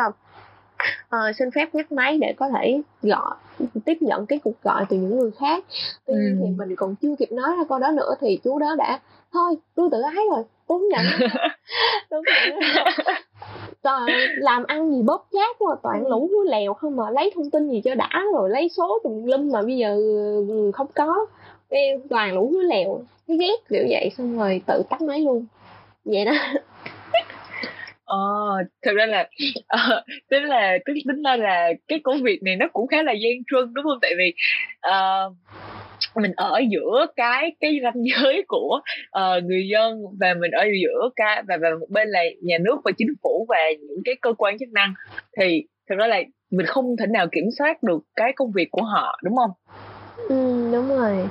[1.17, 3.35] uh, xin phép nhắc máy để có thể gọi
[3.85, 5.65] tiếp nhận cái cuộc gọi từ những người khác.
[6.07, 6.47] Tuy nhiên ừ.
[6.47, 9.01] thì mình còn chưa kịp nói ra câu đó nữa thì chú đó đã
[9.33, 11.31] thôi tôi tự ái rồi tôi không nhận.
[12.11, 12.23] Tôi
[13.83, 17.51] toàn làm ăn gì bóp chát mà toàn lũ húi lèo không mà lấy thông
[17.51, 19.97] tin gì cho đã rồi lấy số tùm lum mà bây giờ
[20.49, 21.27] ừ, không có.
[22.11, 25.47] Toàn lũ húi lèo cái ghét kiểu vậy xong rồi tự tắt máy luôn.
[26.05, 26.33] Vậy đó
[28.13, 28.19] Ờ,
[28.83, 29.29] thực ra là
[29.67, 33.13] ờ, tính là tính tính ra là cái công việc này nó cũng khá là
[33.13, 33.99] gian truân đúng không?
[34.03, 34.35] Tại vì
[34.89, 35.37] uh,
[36.17, 38.81] mình ở giữa cái cái ranh giới của
[39.19, 42.77] uh, người dân và mình ở giữa cái và và một bên là nhà nước
[42.85, 44.95] và chính phủ và những cái cơ quan chức năng
[45.41, 46.21] thì thực ra là
[46.51, 49.51] mình không thể nào kiểm soát được cái công việc của họ đúng không?
[50.29, 51.29] Ừ, đúng rồi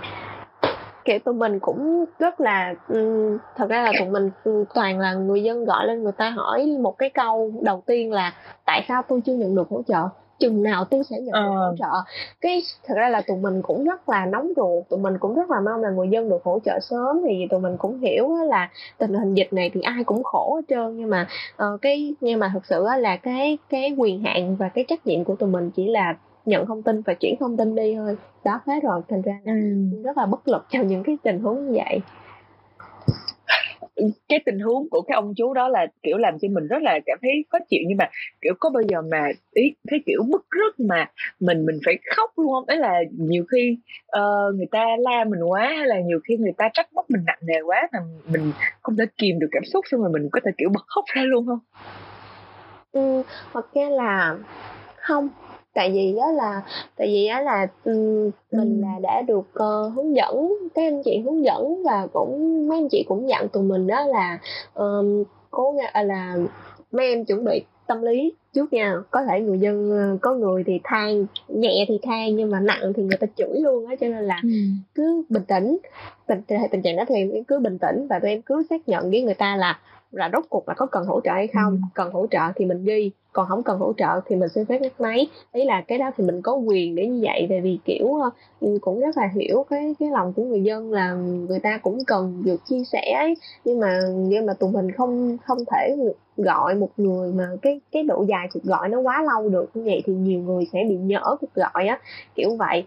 [1.05, 4.31] kiểu tụi mình cũng rất là um, thật ra là tụi mình
[4.73, 8.33] toàn là người dân gọi lên người ta hỏi một cái câu đầu tiên là
[8.65, 10.03] tại sao tôi chưa nhận được hỗ trợ?
[10.39, 11.75] Chừng nào tôi sẽ nhận được hỗ ờ.
[11.79, 12.11] trợ?
[12.41, 15.51] Cái thật ra là tụi mình cũng rất là nóng ruột tụi mình cũng rất
[15.51, 18.69] là mong là người dân được hỗ trợ sớm thì tụi mình cũng hiểu là
[18.97, 20.97] tình hình dịch này thì ai cũng khổ hết trơn.
[20.97, 21.27] Nhưng mà
[21.63, 25.23] uh, cái nhưng mà thực sự là cái cái quyền hạn và cái trách nhiệm
[25.23, 28.17] của tụi mình chỉ là nhận thông tin và chuyển thông tin đi thôi.
[28.45, 29.01] Đó hết rồi.
[29.09, 29.51] Thành ra ừ.
[30.03, 31.99] rất là bất lực trong những cái tình huống như vậy.
[34.29, 36.99] Cái tình huống của cái ông chú đó là kiểu làm cho mình rất là
[37.05, 37.79] cảm thấy khó chịu.
[37.87, 38.09] Nhưng mà
[38.41, 42.31] kiểu có bao giờ mà ý thấy kiểu bức rứt mà mình mình phải khóc
[42.37, 42.65] luôn không?
[42.67, 43.77] Đấy là nhiều khi
[44.17, 47.23] uh, người ta la mình quá hay là nhiều khi người ta trách móc mình
[47.25, 48.51] nặng nề quá mà mình
[48.81, 51.21] không thể kìm được cảm xúc xong rồi mình có thể kiểu bật khóc ra
[51.21, 51.59] luôn không?
[52.91, 53.23] Ừ,
[53.53, 54.37] hoặc ra là
[54.95, 55.29] không
[55.73, 56.61] tại vì đó là
[56.97, 57.67] tại vì đó là
[58.51, 62.77] mình là đã được uh, hướng dẫn các anh chị hướng dẫn và cũng mấy
[62.77, 64.39] anh chị cũng dặn tụi mình đó là
[64.73, 66.37] um, cố gắng là
[66.91, 68.95] mấy em chuẩn bị tâm lý trước nha.
[69.11, 72.93] Có thể người dân ờ, có người thì than nhẹ thì than nhưng mà nặng
[72.95, 74.49] thì người ta chửi luôn á cho nên là ừ.
[74.95, 75.77] cứ bình tĩnh.
[76.27, 79.11] Tình tình trạng đó thì em cứ bình tĩnh và tụi em cứ xác nhận
[79.11, 79.79] với người ta là
[80.11, 81.79] là rốt cuộc là có cần hỗ trợ hay không ừ.
[81.93, 84.81] cần hỗ trợ thì mình ghi còn không cần hỗ trợ thì mình xin phép
[84.81, 87.79] ngắt máy ý là cái đó thì mình có quyền để như vậy tại vì
[87.85, 88.31] kiểu ờ,
[88.81, 92.41] cũng rất là hiểu cái cái lòng của người dân là người ta cũng cần
[92.45, 93.35] được chia sẻ ấy.
[93.65, 95.95] nhưng mà nhưng mà tụi mình không không thể
[96.37, 99.83] gọi một người mà cái cái độ dài cuộc gọi nó quá lâu được như
[99.85, 101.99] vậy thì nhiều người sẽ bị nhỡ cuộc gọi á
[102.35, 102.85] kiểu vậy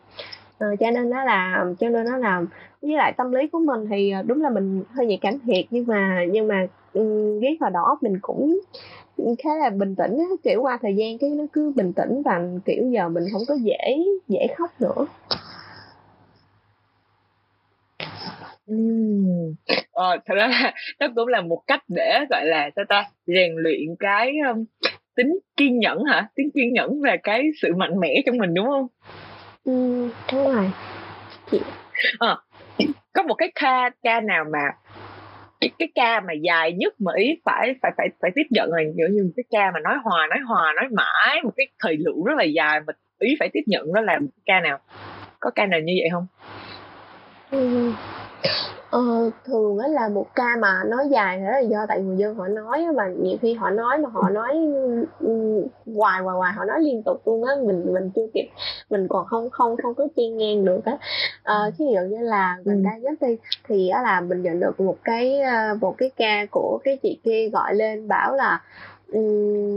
[0.59, 2.43] à, cho nên nó là cho nên nó là
[2.83, 5.65] với lại tâm lý của mình thì ờ, đúng là mình hơi nhạy cảm thiệt
[5.71, 8.59] nhưng mà nhưng mà um, ghét vào đó mình cũng
[9.45, 12.43] khá là bình tĩnh á kiểu qua thời gian cái nó cứ bình tĩnh và
[12.65, 15.07] kiểu giờ mình không có dễ dễ khóc nữa
[18.67, 19.55] Ừm.
[19.93, 23.53] Ờ, thật ra là nó cũng là một cách để, gọi là, sao ta, rèn
[23.57, 24.65] luyện cái, ưm,
[25.17, 26.29] tính kiên nhẫn hả?
[26.37, 28.87] Tính kiên nhẫn và cái sự mạnh mẽ trong mình, đúng không?
[29.65, 30.71] Ừm, đúng rồi.
[31.51, 31.65] Chị
[32.19, 32.37] Ờ,
[33.13, 34.61] có một cái ca ca nào mà
[35.79, 39.09] cái ca mà dài nhất mà ý phải phải phải phải tiếp nhận là kiểu
[39.11, 42.35] như cái ca mà nói hòa, nói hòa, nói mãi một cái thời lượng rất
[42.39, 44.79] là dài mà ý phải tiếp nhận đó là một cái ca nào?
[45.41, 46.27] Có ca nào như vậy không?
[47.55, 47.97] Ừm.
[48.91, 49.01] Ờ,
[49.45, 52.35] thường á là một ca mà nói dài thì đó là do tại người dân
[52.35, 54.51] họ nói á, mà nhiều khi họ nói mà họ nói
[55.19, 55.61] ừm,
[55.97, 58.49] hoài hoài hoài họ nói liên tục luôn á mình mình chưa kịp
[58.91, 60.99] mình còn không không không có chen ngang được á
[61.43, 63.37] ờ, ví dụ như là gần đây nhất đi
[63.69, 65.41] thì á là mình nhận được một cái
[65.81, 68.63] một cái ca của cái chị kia gọi lên bảo là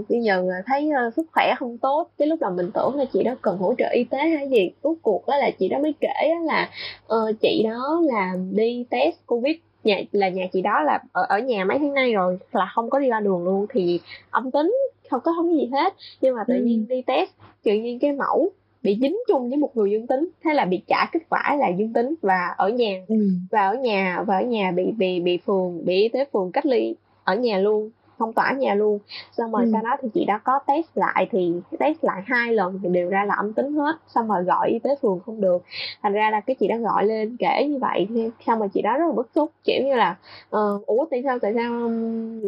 [0.09, 2.09] Bây giờ thấy uh, sức khỏe không tốt.
[2.17, 4.69] Cái lúc đầu mình tưởng là chị đó cần hỗ trợ y tế hay gì
[4.83, 6.69] rốt cuộc đó là chị đó mới kể là
[7.05, 9.55] uh, chị đó là đi test covid.
[9.83, 12.89] Nhà là nhà chị đó là ở ở nhà mấy tháng nay rồi là không
[12.89, 14.75] có đi ra đường luôn thì âm tính
[15.09, 15.93] không có không có gì hết.
[16.21, 16.63] Nhưng mà tự ừ.
[16.63, 17.29] nhiên đi test
[17.63, 18.51] tự nhiên cái mẫu
[18.83, 21.67] bị dính chung với một người dương tính thế là bị trả kết quả là
[21.67, 23.05] dương tính và ở nhà.
[23.07, 23.15] Ừ.
[23.51, 26.65] và ở nhà và ở nhà bị bị bị phường bị y tế phường cách
[26.65, 28.99] ly ở nhà luôn phong tỏa nhà luôn.
[29.31, 29.69] Xong rồi ừ.
[29.73, 33.09] sau đó thì chị đã có test lại thì test lại hai lần thì đều
[33.09, 33.97] ra là âm tính hết.
[34.07, 35.63] Xong rồi gọi y tế phường không được.
[36.01, 38.07] Thành ra là cái chị đã gọi lên kể như vậy
[38.45, 40.15] xong rồi chị đó rất là bức xúc kiểu như là
[40.55, 41.89] uh, ủa tại sao tại sao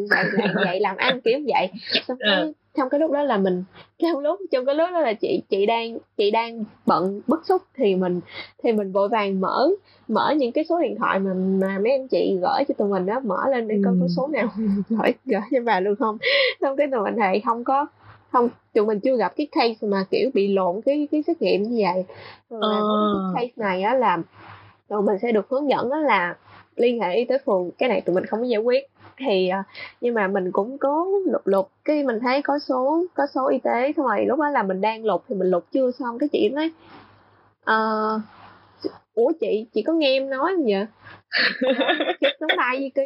[0.09, 1.69] vậy, vậy, vậy làm ăn kiểu vậy?
[2.07, 3.63] Xong cái ừ trong cái lúc đó là mình
[3.99, 7.61] trong lúc trong cái lúc đó là chị chị đang chị đang bận bức xúc
[7.75, 8.21] thì mình
[8.63, 9.69] thì mình vội vàng mở
[10.07, 13.05] mở những cái số điện thoại mà mà mấy anh chị gửi cho tụi mình
[13.05, 14.47] đó mở lên để coi có số nào
[14.89, 16.17] gửi gửi cho bà luôn không.
[16.61, 17.85] Xong cái tụi mình thì không có
[18.31, 21.63] không tụi mình chưa gặp cái case mà kiểu bị lộn cái cái xét nghiệm
[21.63, 22.05] như vậy.
[22.49, 23.31] Rồi ờ.
[23.35, 24.17] cái case này á là
[24.87, 26.35] tụi mình sẽ được hướng dẫn đó là
[26.75, 27.71] liên hệ y tế phường.
[27.77, 28.83] Cái này tụi mình không có giải quyết
[29.19, 29.63] thì ờ,
[30.01, 33.57] nhưng mà mình cũng cố lục lục cái mình thấy có số có số y
[33.57, 36.29] tế xong rồi lúc đó là mình đang lục thì mình lục chưa xong cái
[36.31, 36.71] chị nói
[37.71, 38.21] uh,
[39.13, 40.85] ủa chị chị có nghe em nói không vậy?
[42.21, 43.01] Chết giống bài gì kia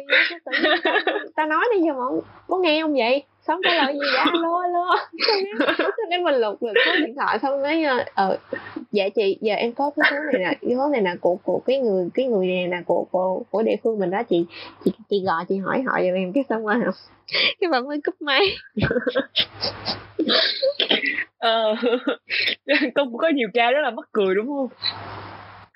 [1.36, 2.04] ta nói đi, giờ mà
[2.48, 3.22] có nghe không vậy?
[3.46, 4.24] Xong trả lời gì vậy?
[4.32, 4.96] Alo alo.
[5.78, 8.38] Xong cái mình lục lục số điện thoại, xong nói ờ, ờ
[8.92, 11.60] dạ chị, giờ em có cái số này nè, cái số này nè của của
[11.66, 14.46] cái người cái người này nè của của của địa phương mình đó, chị
[14.84, 16.76] chị chị gọi, chị hỏi họ giùm em, cái xong rồi
[17.60, 18.40] cái bạn mới cúp máy.
[21.38, 21.74] Ờ
[22.94, 24.68] cũng có nhiều ca rất là mắc cười, đúng không?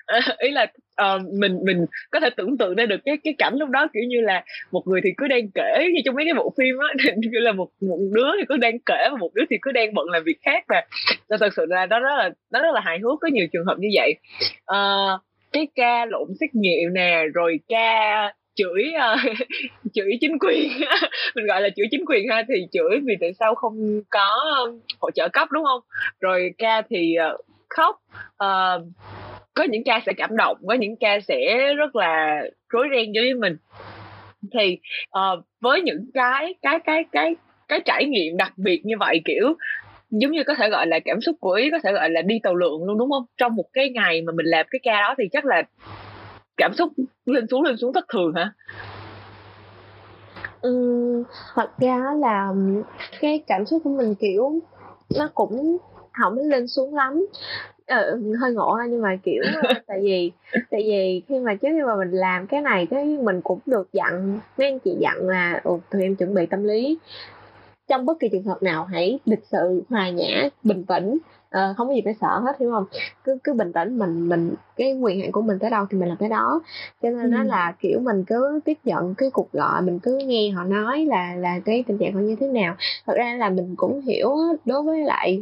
[0.37, 0.67] ý là
[1.01, 4.03] uh, mình mình có thể tưởng tượng ra được cái cái cảnh lúc đó kiểu
[4.07, 7.11] như là một người thì cứ đang kể như trong mấy cái bộ phim á
[7.17, 9.93] như là một một đứa thì cứ đang kể và một đứa thì cứ đang
[9.93, 10.85] bận làm việc khác và
[11.27, 13.65] là thật sự là đó rất là nó rất là hài hước có nhiều trường
[13.65, 14.15] hợp như vậy.
[14.71, 19.37] Uh, cái ca lộn xét nghiệm nè rồi ca chửi uh,
[19.93, 20.69] chửi chính quyền
[21.35, 24.37] mình gọi là chửi chính quyền ha thì chửi vì tại sao không có
[25.01, 25.81] hỗ trợ cấp đúng không?
[26.19, 27.95] Rồi ca thì uh, khóc
[28.43, 28.83] uh,
[29.59, 33.33] có những ca sẽ cảm động có những ca sẽ rất là rối ren với
[33.33, 33.57] mình.
[34.53, 37.35] Thì uh, với những cái cái cái cái
[37.67, 39.53] cái trải nghiệm đặc biệt như vậy kiểu
[40.09, 42.39] giống như có thể gọi là cảm xúc của ý có thể gọi là đi
[42.43, 43.23] tàu lượng luôn đúng không?
[43.37, 45.63] Trong một cái ngày mà mình làm cái ca đó thì chắc là
[46.57, 46.91] cảm xúc
[47.25, 48.51] lên xuống lên xuống thất thường hả?
[50.61, 51.23] Ừ,
[51.55, 52.53] thật ra là
[53.21, 54.59] cái cảm xúc của mình kiểu
[55.17, 55.77] nó cũng
[56.13, 57.25] không lên xuống lắm
[57.89, 59.43] ờ, hơi ngộ ha nhưng mà kiểu
[59.87, 63.41] tại vì tại vì khi mà trước khi mà mình làm cái này cái mình
[63.41, 66.97] cũng được dặn mấy anh chị dặn là ừ, tụi em chuẩn bị tâm lý.
[67.87, 71.17] Trong bất kỳ trường hợp nào hãy lịch sự hòa nhã bình tĩnh.
[71.57, 72.85] Uh, không có gì phải sợ hết hiểu không?
[73.23, 76.09] Cứ cứ bình tĩnh mình mình cái quyền hạn của mình tới đâu thì mình
[76.09, 76.61] làm cái đó.
[77.01, 77.47] Cho nên nó ừ.
[77.47, 81.35] là kiểu mình cứ tiếp nhận cái cuộc gọi mình cứ nghe họ nói là
[81.35, 82.75] là cái tình trạng họ như thế nào.
[83.05, 85.41] Thật ra là mình cũng hiểu đối với lại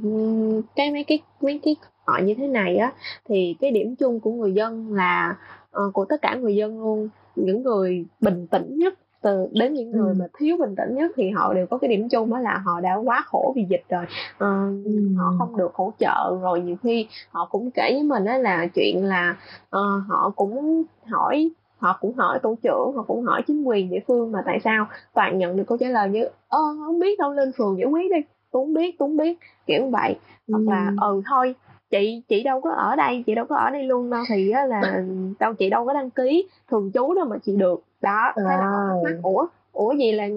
[0.76, 1.76] cái mấy cái mấy cái
[2.08, 2.94] họ như thế này á
[3.26, 5.36] thì cái điểm chung của người dân là
[5.78, 9.92] uh, của tất cả người dân luôn những người bình tĩnh nhất từ đến những
[9.92, 10.16] người ừ.
[10.20, 12.82] mà thiếu bình tĩnh nhất thì họ đều có cái điểm chung đó là họ
[12.82, 14.04] đã quá khổ vì dịch rồi
[14.36, 15.16] uh, ừ.
[15.18, 18.68] họ không được hỗ trợ rồi nhiều khi họ cũng kể với mình đó là
[18.68, 23.64] chuyện là uh, họ cũng hỏi họ cũng hỏi tổ trưởng họ cũng hỏi chính
[23.64, 27.00] quyền địa phương mà tại sao toàn nhận được câu trả lời như ơ không
[27.00, 28.20] biết đâu lên phường giải quyết đi
[28.52, 30.16] tôi không biết tôi không biết kiểu vậy
[30.48, 30.52] ừ.
[30.52, 31.56] hoặc là ừ thôi
[31.90, 34.24] chị chị đâu có ở đây chị đâu có ở đây luôn đâu.
[34.30, 34.82] Thì á là
[35.40, 37.84] đâu chị đâu có đăng ký thường trú đâu mà chị được.
[38.02, 40.28] Đó thế là thắc mắc ủa ủa gì là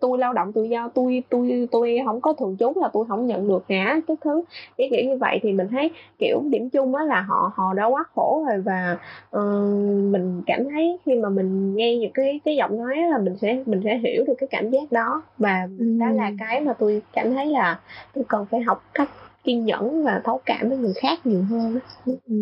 [0.00, 3.26] tôi lao động tự do tôi tôi tôi không có thường trú là tôi không
[3.26, 4.00] nhận được hả?
[4.08, 4.42] Cái thứ
[4.78, 7.84] cái kiểu như vậy thì mình thấy kiểu điểm chung á là họ họ đã
[7.86, 8.98] quá khổ rồi và
[9.36, 13.36] uh, mình cảm thấy khi mà mình nghe những cái cái giọng nói là mình
[13.36, 15.22] sẽ mình sẽ hiểu được cái cảm giác đó.
[15.38, 15.84] Và ừ.
[16.00, 17.80] đó là cái mà tôi cảm thấy là
[18.14, 19.08] tôi cần phải học cách
[19.48, 22.34] kiên nhẫn và thấu cảm với người khác nhiều hơn ừ.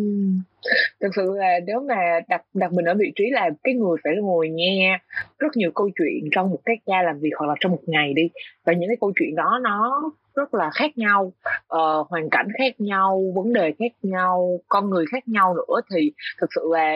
[1.01, 1.95] thực sự là nếu mà
[2.27, 4.99] đặt đặt mình ở vị trí là cái người phải ngồi nghe
[5.39, 8.13] rất nhiều câu chuyện trong một cái ca làm việc hoặc là trong một ngày
[8.13, 8.29] đi
[8.65, 10.01] và những cái câu chuyện đó nó
[10.35, 15.05] rất là khác nhau uh, hoàn cảnh khác nhau vấn đề khác nhau con người
[15.11, 16.95] khác nhau nữa thì thực sự là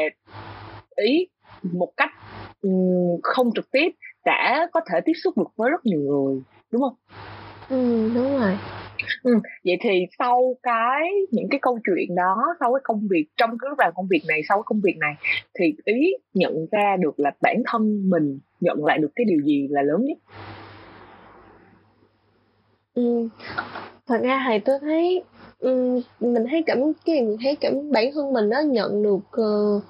[0.96, 1.28] ý
[1.62, 2.12] một cách
[2.62, 3.90] um, không trực tiếp
[4.26, 6.96] đã có thể tiếp xúc được với rất nhiều người đúng không
[7.72, 8.58] ừ đúng rồi
[9.24, 9.32] Ừ,
[9.66, 13.70] vậy thì sau cái những cái câu chuyện đó sau cái công việc trong cái
[13.70, 15.14] lúc làm công việc này sau cái công việc này
[15.60, 19.68] thì ý nhận ra được là bản thân mình nhận lại được cái điều gì
[19.70, 20.18] là lớn nhất
[22.94, 23.28] ừ.
[24.08, 25.24] thật ra thì tôi thấy
[25.60, 29.84] um, mình thấy cảm cái mình thấy cảm bản thân mình nó nhận được uh,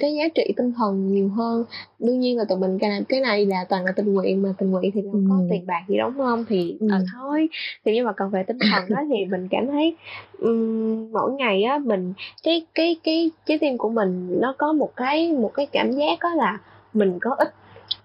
[0.00, 1.64] cái giá trị tinh thần nhiều hơn.
[1.98, 4.70] Đương nhiên là tụi mình làm cái này là toàn là tình nguyện mà tình
[4.70, 6.44] nguyện thì đâu có tiền bạc gì đúng không?
[6.48, 6.88] Thì ừ.
[6.90, 7.48] à, thôi
[7.84, 9.96] thì nhưng mà còn về tinh thần đó thì mình cảm thấy
[10.38, 14.96] um, mỗi ngày á mình cái cái cái trái tim của mình nó có một
[14.96, 16.58] cái một cái cảm giác đó là
[16.92, 17.54] mình có ích.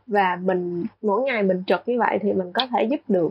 [0.07, 3.29] Và mình mỗi ngày mình trực như vậy thì mình có thể giúp được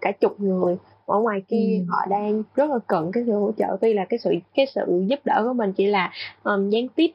[0.00, 0.76] cả chục người.
[1.06, 1.84] Ở ngoài kia ừ.
[1.88, 3.76] họ đang rất là cần cái sự hỗ trợ.
[3.80, 6.12] Tuy là cái sự cái sự giúp đỡ của mình chỉ là
[6.44, 7.10] um, gián tiếp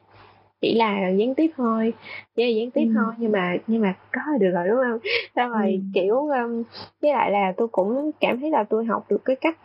[0.64, 1.92] chỉ là gián tiếp thôi
[2.36, 2.92] chỉ là gián tiếp ừ.
[2.96, 4.98] thôi nhưng mà nhưng mà có được rồi đúng không
[5.36, 5.78] xong rồi ừ.
[5.94, 6.62] kiểu um,
[7.02, 9.58] với lại là tôi cũng cảm thấy là tôi học được cái cách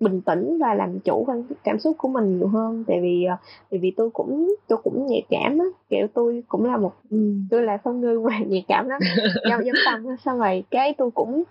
[0.00, 1.26] bình tĩnh và làm chủ
[1.64, 3.38] cảm xúc của mình nhiều hơn tại vì uh,
[3.70, 7.32] tại vì tôi cũng tôi cũng nhạy cảm á kiểu tôi cũng là một ừ.
[7.50, 9.00] tôi là con người mà nhạy cảm lắm
[9.48, 11.42] giao giống tâm xong rồi cái tôi cũng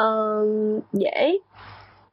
[0.00, 1.38] uh, dễ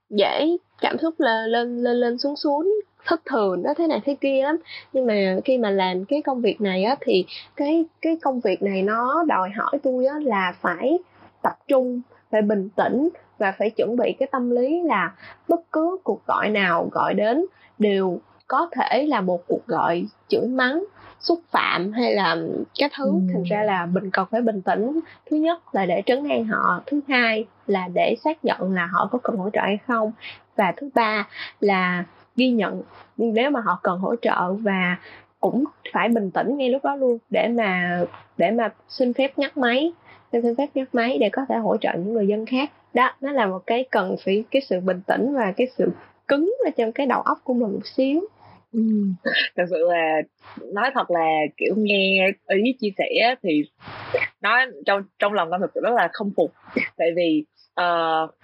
[0.09, 2.73] dễ cảm xúc là lên lên lên xuống xuống
[3.05, 4.57] thất thường nó thế này thế kia lắm.
[4.93, 8.63] Nhưng mà khi mà làm cái công việc này á thì cái cái công việc
[8.63, 10.99] này nó đòi hỏi tôi á là phải
[11.41, 15.11] tập trung phải bình tĩnh và phải chuẩn bị cái tâm lý là
[15.47, 17.45] bất cứ cuộc gọi nào gọi đến
[17.79, 20.83] đều có thể là một cuộc gọi chửi mắng
[21.23, 22.37] xúc phạm hay là
[22.79, 23.05] cái thứ.
[23.05, 23.19] Ừ.
[23.33, 24.99] thành ra là mình cần phải bình tĩnh.
[25.31, 26.81] Thứ nhất là để trấn an họ.
[26.85, 30.11] Thứ hai là để xác nhận là họ có cần hỗ trợ hay không.
[30.55, 31.27] Và thứ ba
[31.59, 32.03] là
[32.35, 32.81] ghi nhận
[33.17, 34.97] nếu mà họ cần hỗ trợ và
[35.39, 38.01] cũng phải bình tĩnh ngay lúc đó luôn để mà
[38.37, 39.93] để mà xin phép nhắc máy
[40.41, 42.71] xin phép nhắc máy để có thể hỗ trợ những người dân khác.
[42.93, 45.91] Đó nó là một cái cần phải cái sự bình tĩnh và cái sự
[46.27, 48.21] cứng ở trong cái đầu óc của mình một xíu.
[48.73, 48.79] Ừ.
[49.55, 50.21] thật sự là
[50.73, 53.63] nói thật là kiểu nghe ý chia sẻ thì
[54.41, 56.51] nói trong trong lòng con thật sự rất là không phục.
[56.97, 57.45] Tại vì
[57.81, 58.35] uh,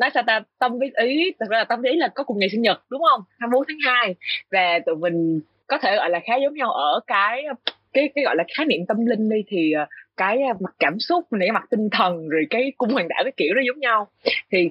[0.00, 2.38] nói sao ta tâm với ý thật ra là tâm với ý là có cùng
[2.38, 3.20] ngày sinh nhật đúng không?
[3.38, 4.14] 24 tháng 2
[4.50, 7.44] và tụi mình có thể gọi là khá giống nhau ở cái
[7.92, 10.98] cái cái gọi là khái niệm tâm linh đi thì ờ, cái ờ, mặt cảm
[10.98, 13.78] xúc này cái mặt tinh thần rồi cái cung hoàng đạo cái kiểu nó giống
[13.78, 14.08] nhau.
[14.52, 14.70] Thì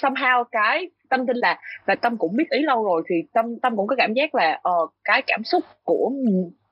[0.00, 3.76] somehow cái tâm tin là và tâm cũng biết ý lâu rồi thì tâm tâm
[3.76, 6.12] cũng có cảm giác là uh, cái cảm xúc của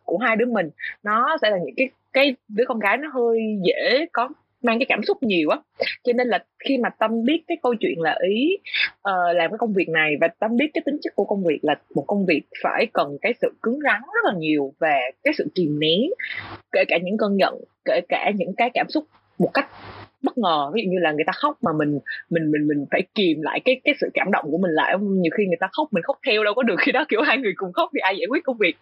[0.05, 0.71] của hai đứa mình
[1.03, 4.29] nó sẽ là những cái cái đứa con gái nó hơi dễ có
[4.63, 5.59] mang cái cảm xúc nhiều á.
[6.05, 8.57] Cho nên là khi mà tâm biết cái câu chuyện là ý
[8.93, 11.59] uh, làm cái công việc này và tâm biết cái tính chất của công việc
[11.63, 15.35] là một công việc phải cần cái sự cứng rắn rất là nhiều và cái
[15.39, 16.01] sự kìm nén
[16.73, 19.05] kể cả những cơn giận kể cả những cái cảm xúc
[19.39, 19.69] một cách
[20.23, 20.71] bất ngờ.
[20.75, 21.99] Ví dụ như là người ta khóc mà mình
[22.31, 24.95] mình mình mình phải kìm lại cái cái sự cảm động của mình lại.
[25.01, 27.05] Nhiều khi người ta khóc mình khóc theo đâu có được khi đó.
[27.09, 28.77] Kiểu hai người cùng khóc thì ai giải quyết công việc.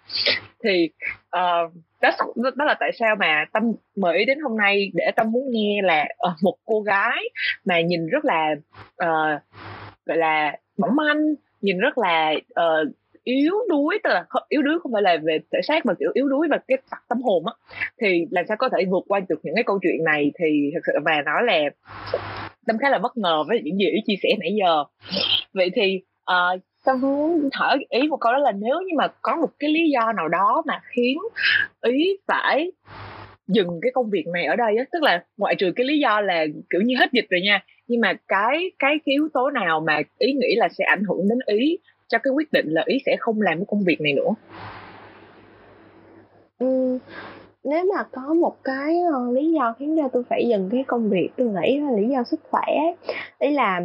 [0.65, 0.91] Thì
[1.31, 1.73] ờ, uh,
[2.03, 2.11] đó,
[2.57, 3.63] đó là tại sao mà tâm
[3.97, 7.23] mời ý đến hôm nay để tâm muốn nghe là uh, một cô gái
[7.65, 8.55] mà nhìn rất là
[9.05, 9.43] uh,
[10.07, 11.19] gọi là mỏng manh
[11.61, 12.89] nhìn rất là uh,
[13.29, 16.29] yếu đuối tức là yếu đuối không phải là về thể xác mà kiểu yếu
[16.29, 17.53] đuối và cái tâm hồn á
[18.01, 20.33] thì làm sao có thể vượt qua được những cái câu chuyện này?
[20.39, 21.71] Thì thật sự và nói là
[22.67, 24.85] tâm khá là bất ngờ với những gì ý chia sẻ nãy giờ.
[25.55, 29.37] Vậy thì uh, tâm muốn hỏi ý một câu đó là nếu như mà có
[29.37, 31.19] một cái lý do nào đó mà khiến
[31.83, 32.73] ý phải
[33.49, 36.21] dừng cái công việc này ở đây á tức là ngoại trừ cái lý do
[36.21, 39.81] là kiểu như hết dịch rồi nha nhưng mà cái cái, cái yếu tố nào
[39.81, 42.99] mà ý nghĩ là sẽ ảnh hưởng đến ý cho cái quyết định là ý
[43.07, 44.35] sẽ không làm cái công việc này nữa.
[46.59, 46.99] Ừ,
[47.65, 51.11] nếu mà có một cái uh, lý do khiến cho tôi phải dừng cái công
[51.11, 52.67] việc tôi nghĩ là lý do sức khỏe
[53.39, 53.81] ý là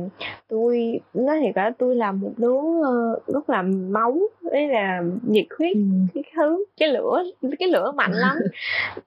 [0.48, 4.18] tôi nói thiệt là tôi là một đứa uh, rất là máu
[4.52, 5.82] ý là nhiệt huyết ừ.
[6.14, 7.24] cái thứ cái lửa
[7.60, 8.38] cái lửa mạnh lắm.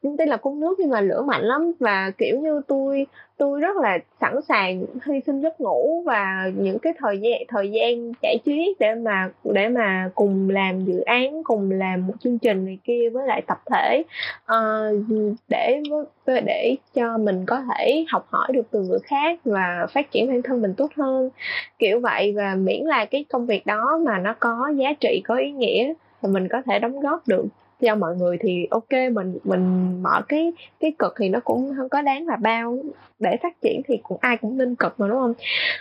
[0.19, 3.07] Tên là cung nước nhưng mà lửa mạnh lắm và kiểu như tôi
[3.39, 7.71] tôi rất là sẵn sàng hy sinh giấc ngủ và những cái thời gian thời
[7.71, 12.39] gian giải trí để mà để mà cùng làm dự án cùng làm một chương
[12.39, 14.03] trình này kia với lại tập thể.
[14.45, 15.81] Uh, để
[16.27, 20.43] để cho mình có thể học hỏi được từ người khác và phát triển bản
[20.43, 21.31] thân mình tốt hơn.
[21.79, 25.37] Kiểu vậy và miễn là cái công việc đó mà nó có giá trị có
[25.37, 27.45] ý nghĩa thì mình có thể đóng góp được
[27.81, 31.89] cho mọi người thì ok mình mình mở cái cái cực thì nó cũng không
[31.89, 32.79] có đáng là bao.
[33.19, 35.35] Để phát triển thì cũng ai cũng nên cực mà đúng không?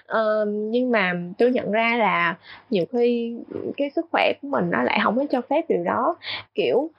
[0.06, 2.38] Ờ, nhưng mà tôi nhận ra là
[2.70, 3.38] nhiều khi
[3.78, 6.16] cái sức khỏe của mình nó lại không có cho phép điều đó.
[6.56, 6.90] Kiểu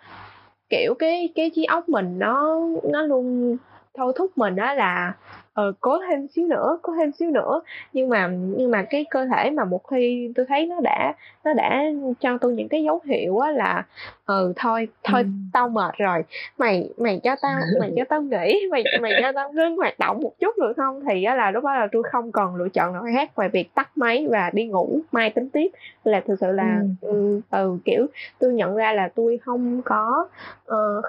[0.69, 3.57] kiểu cái cái trí óc mình nó nó luôn
[3.97, 5.13] thôi thúc mình đó là
[5.57, 7.61] ờ, cố thêm xíu nữa cố thêm xíu nữa.
[7.93, 11.53] Nhưng mà nhưng mà cái cơ thể mà một khi tôi thấy nó đã nó
[11.55, 11.85] đã
[12.21, 13.85] cho tôi những cái dấu hiệu á là
[14.27, 15.29] ừ thôi thôi ừ.
[15.53, 16.25] tao mệt rồi.
[16.59, 20.21] Mày mày cho tao mày cho tao nghỉ mày mày cho tao ngưng hoạt động
[20.21, 21.05] một chút được không?
[21.09, 23.75] Thì á là lúc đó là tôi không còn lựa chọn nào khác ngoài việc
[23.75, 25.71] tắt máy và đi ngủ mai tính tiếp.
[26.05, 28.07] Là thực sự là ừ, ừ, ừ kiểu
[28.39, 30.29] tôi nhận ra là tôi không có
[30.73, 31.05] uh,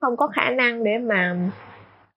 [0.00, 1.36] không có khả năng để mà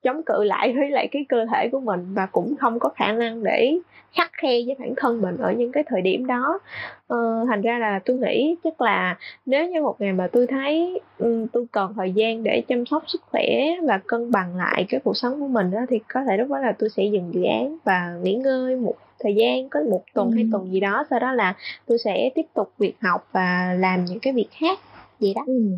[0.08, 3.12] chống cự lại với lại cái cơ thể của mình và cũng không có khả
[3.12, 3.78] năng để
[4.13, 6.60] khắc khe với bản thân mình ở những cái thời điểm đó.
[7.08, 11.02] Ờ, thành ra là tôi nghĩ chắc là nếu như một ngày mà tôi thấy
[11.17, 15.00] um, tôi cần thời gian để chăm sóc sức khỏe và cân bằng lại cái
[15.04, 17.43] cuộc sống của mình đó, thì có thể lúc đó là tôi sẽ dừng dự
[17.43, 20.36] án và nghỉ ngơi một thời gian có một tuần ừ.
[20.36, 24.06] hay tuần gì đó sau đó là tôi sẽ tiếp tục việc học và làm
[24.06, 24.80] những cái việc khác
[25.20, 25.43] vậy đó.
[25.48, 25.72] Ừ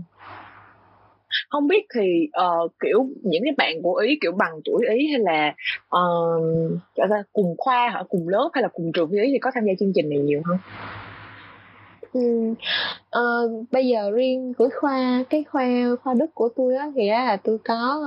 [1.50, 5.20] không biết thì uh, kiểu những cái bạn của ý kiểu bằng tuổi ý hay
[5.20, 5.54] là
[5.98, 8.04] uh, cùng khoa hả?
[8.10, 10.20] Cùng lớp hay là cùng trường với ý thì có tham gia chương trình này
[10.20, 10.58] nhiều không?
[12.14, 12.54] Ừ,
[13.20, 15.68] uh, bây giờ riêng của khoa cái khoa
[16.04, 18.04] khoa đức của tôi á thì là tôi có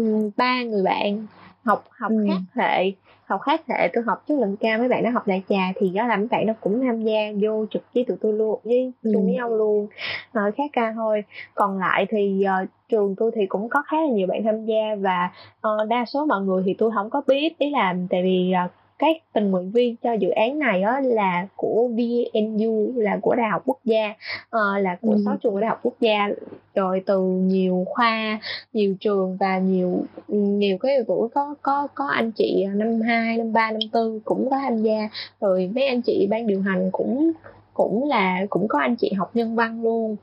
[0.00, 1.26] uh, ba người bạn
[1.64, 2.26] học học ừ.
[2.28, 2.92] khác hệ
[3.26, 5.90] học khác hệ tôi học chất lượng cao mấy bạn nó học đại trà thì
[5.90, 8.92] đó là mấy bạn nó cũng tham gia vô trực với tụi tôi luôn với
[9.02, 9.20] chung ừ.
[9.24, 9.88] với nhau luôn
[10.34, 14.08] nói khác ca thôi còn lại thì uh, trường tôi thì cũng có khá là
[14.12, 15.30] nhiều bạn tham gia và
[15.68, 18.70] uh, đa số mọi người thì tôi không có biết ý là tại vì uh,
[19.02, 23.48] các tình nguyện viên cho dự án này đó là của VNU là của đại
[23.50, 24.10] học quốc gia
[24.56, 25.22] uh, là của ừ.
[25.24, 26.28] sáu trường của đại học quốc gia
[26.74, 28.38] rồi từ nhiều khoa
[28.72, 33.52] nhiều trường và nhiều nhiều cái tuổi có có có anh chị năm hai năm
[33.52, 35.08] ba năm tư cũng có tham gia
[35.40, 37.32] rồi mấy anh chị ban điều hành cũng
[37.74, 40.16] cũng là cũng có anh chị học nhân văn luôn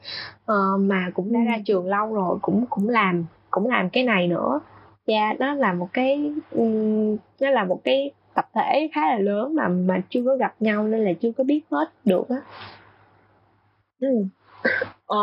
[0.52, 1.62] uh, mà cũng đã ra ừ.
[1.66, 4.60] trường lâu rồi cũng cũng làm cũng làm cái này nữa
[5.08, 9.18] dạ yeah, nó là một cái um, nó là một cái tập thể khá là
[9.18, 12.38] lớn mà mà chưa có gặp nhau nên là chưa có biết hết được á
[14.00, 14.08] ừ.
[15.06, 15.18] Ờ,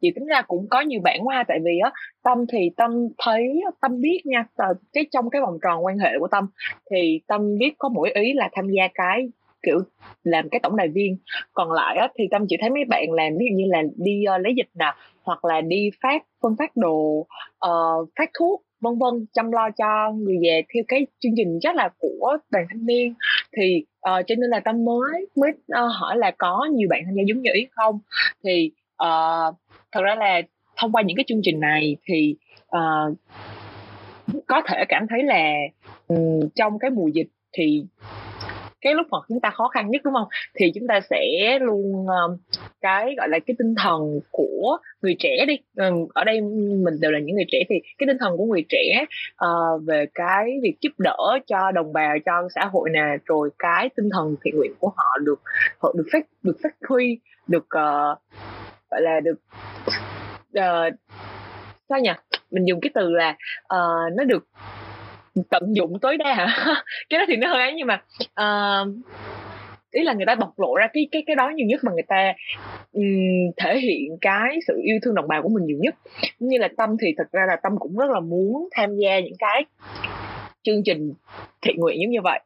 [0.00, 1.90] chị tính ra cũng có nhiều bạn qua tại vì á
[2.22, 4.44] tâm thì tâm thấy tâm biết nha
[4.92, 6.46] cái trong cái vòng tròn quan hệ của tâm
[6.90, 9.28] thì tâm biết có mỗi ý là tham gia cái
[9.62, 9.78] kiểu
[10.22, 11.16] làm cái tổng đài viên
[11.52, 14.24] còn lại á, thì tâm chỉ thấy mấy bạn làm ví dụ như là đi
[14.36, 17.26] uh, lấy dịch nè hoặc là đi phát phân phát đồ
[17.66, 21.74] uh, phát thuốc vân vân chăm lo cho người về theo cái chương trình rất
[21.74, 23.14] là của đoàn thanh niên.
[23.56, 27.14] Thì uh, cho nên là tâm mới mới uh, hỏi là có nhiều bạn tham
[27.14, 27.98] gia giống như ý không?
[28.44, 28.70] Thì
[29.02, 29.54] uh,
[29.92, 30.42] thật ra là
[30.76, 32.36] thông qua những cái chương trình này thì
[32.76, 33.16] uh,
[34.46, 35.52] có thể cảm thấy là
[36.08, 37.84] um, trong cái mùa dịch thì
[38.82, 40.28] cái lúc mà chúng ta khó khăn nhất đúng không?
[40.54, 42.38] Thì chúng ta sẽ luôn uh,
[42.80, 45.58] cái gọi là cái tinh thần của người trẻ đi.
[45.88, 46.40] Uh, ở đây
[46.84, 49.04] mình đều là những người trẻ thì cái tinh thần của người trẻ
[49.44, 53.88] uh, về cái việc giúp đỡ cho đồng bào cho xã hội nè rồi cái
[53.96, 55.40] tinh thần thiện nguyện của họ được
[55.78, 58.18] họ được phát được phát huy được uh,
[58.90, 59.40] gọi là được
[60.58, 60.94] uh,
[61.88, 62.10] sao nhỉ?
[62.50, 63.30] Mình dùng cái từ là
[63.64, 64.46] uh, nó được
[65.50, 66.34] tận dụng tối đa.
[66.34, 66.46] Hả
[67.10, 68.88] cái đó thì nó hơi ấy nhưng mà uh,
[69.90, 72.04] ý là người ta bộc lộ ra cái cái cái đó nhiều nhất mà người
[72.08, 72.32] ta
[72.92, 73.04] um,
[73.56, 75.94] thể hiện cái sự yêu thương đồng bào của mình nhiều nhất.
[76.38, 79.36] Như là tâm thì thật ra là tâm cũng rất là muốn tham gia những
[79.38, 79.64] cái
[80.62, 81.12] chương trình
[81.62, 82.40] thiện nguyện giống như vậy.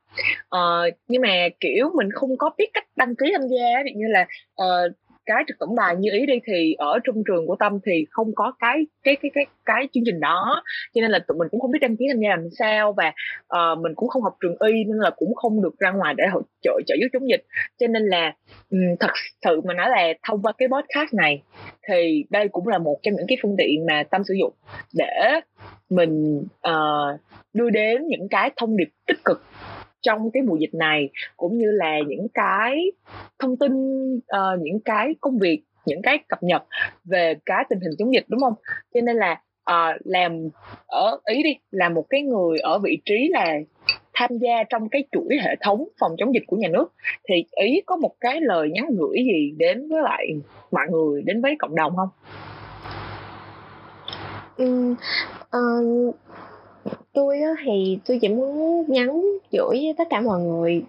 [0.57, 4.07] Uh, nhưng mà kiểu mình không có biết cách đăng ký tham gia ví như
[4.09, 4.27] là
[4.63, 4.93] uh,
[5.27, 8.35] cái trực tổng đài như ý đi thì ở trong trường của tâm thì không
[8.35, 10.63] có cái cái cái cái cái chương trình đó.
[10.95, 13.13] Cho nên là tụi mình cũng không biết đăng ký tham gia làm sao và
[13.57, 16.25] uh, mình cũng không học trường y nên là cũng không được ra ngoài để
[16.27, 17.45] hỗ trợ trợ giúp chống dịch.
[17.79, 18.35] Cho nên là
[18.71, 19.11] um, thật
[19.45, 21.43] sự mà nói là thông qua cái podcast này
[21.89, 24.53] thì đây cũng là một trong những cái phương tiện mà tâm sử dụng
[24.95, 25.41] để
[25.91, 27.21] mình uh,
[27.55, 29.43] đưa đến những cái thông điệp tích cực
[30.07, 32.93] trong cái mùa dịch này cũng như là những cái
[33.39, 33.73] thông tin
[34.17, 36.63] uh, những cái công việc những cái cập nhật
[37.05, 38.55] về cái tình hình chống dịch đúng không?
[38.95, 40.49] Cho nên là uh, làm
[40.87, 43.55] ở ý đi là một cái người ở vị trí là
[44.15, 46.93] tham gia trong cái chuỗi hệ thống phòng chống dịch của nhà nước
[47.29, 50.27] thì ý có một cái lời nhắn gửi gì đến với lại
[50.73, 52.09] mọi người đến với cộng đồng không?
[54.57, 54.95] Ừ,
[55.59, 56.15] uh,
[57.13, 59.23] tôi á thì tôi chỉ muốn nhắn
[59.53, 60.85] gửi với tất cả mọi người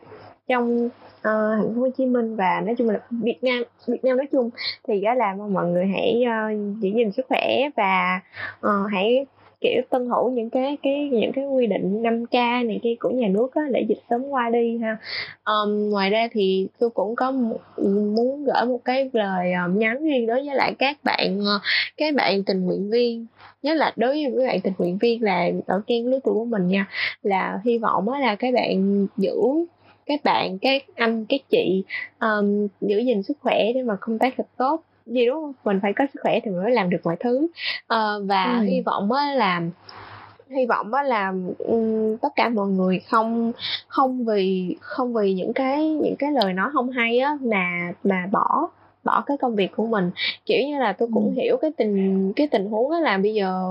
[0.47, 0.91] trong uh,
[1.23, 4.49] thành phố Hồ Chí Minh và nói chung là Việt Nam Việt Nam nói chung.
[4.87, 8.21] Thì đó là mong mọi người hãy uh, giữ gìn sức khỏe và
[8.59, 9.25] uh, hãy
[9.61, 13.27] kiểu tuân thủ những cái cái những cái quy định 5K này kia của nhà
[13.27, 14.97] nước á, để dịch sớm qua đi ha.
[15.45, 20.27] Um, ngoài ra thì tôi cũng có muốn gửi một cái lời ờ, nhắn riêng
[20.27, 21.59] đối với lại các bạn ờ,
[21.97, 23.25] các bạn tình nguyện viên.
[23.63, 26.45] Nhất là đối với các bạn tình nguyện viên là ở trên lứa tuổi của
[26.45, 26.87] mình nha
[27.21, 29.35] là hy vọng là các bạn giữ
[30.05, 31.83] các bạn các anh các chị
[32.19, 35.79] um, giữ gìn sức khỏe để mà công tác thật tốt gì đúng không mình
[35.81, 37.47] phải có sức khỏe thì mình mới làm được mọi thứ
[37.93, 38.65] uh, và ừ.
[38.65, 39.61] hy vọng á là
[40.49, 43.51] hy vọng á là um, tất cả mọi người không
[43.87, 48.27] không vì không vì những cái những cái lời nói không hay á mà mà
[48.31, 48.69] bỏ
[49.03, 50.11] bỏ cái công việc của mình
[50.45, 51.41] kiểu như là tôi cũng ừ.
[51.41, 53.63] hiểu cái tình cái tình huống đó là bây giờ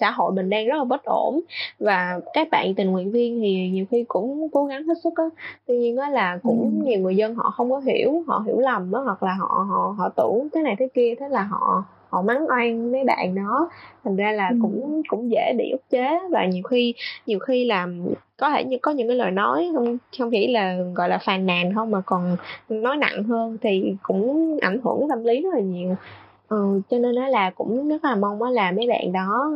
[0.00, 1.40] xã hội mình đang rất là bất ổn.
[1.78, 5.24] Và các bạn tình nguyện viên thì nhiều khi cũng cố gắng hết sức á.
[5.66, 6.88] Tuy nhiên á là cũng ừ.
[6.88, 9.94] nhiều người dân họ không có hiểu họ hiểu lầm á hoặc là họ họ
[9.98, 13.70] họ tưởng thế này thế kia thế là họ họ mắng oan mấy bạn đó.
[14.04, 14.56] Thành ra là ừ.
[14.62, 16.18] cũng cũng dễ bị ức chế.
[16.30, 16.94] Và nhiều khi
[17.26, 17.88] nhiều khi là
[18.36, 21.46] có thể như có những cái lời nói không không chỉ là gọi là phàn
[21.46, 22.36] nàn không mà còn
[22.68, 25.96] nói nặng hơn thì cũng ảnh hưởng tâm lý rất là nhiều
[26.48, 29.52] ừ, cho nên nó là cũng rất là mong là mấy bạn đó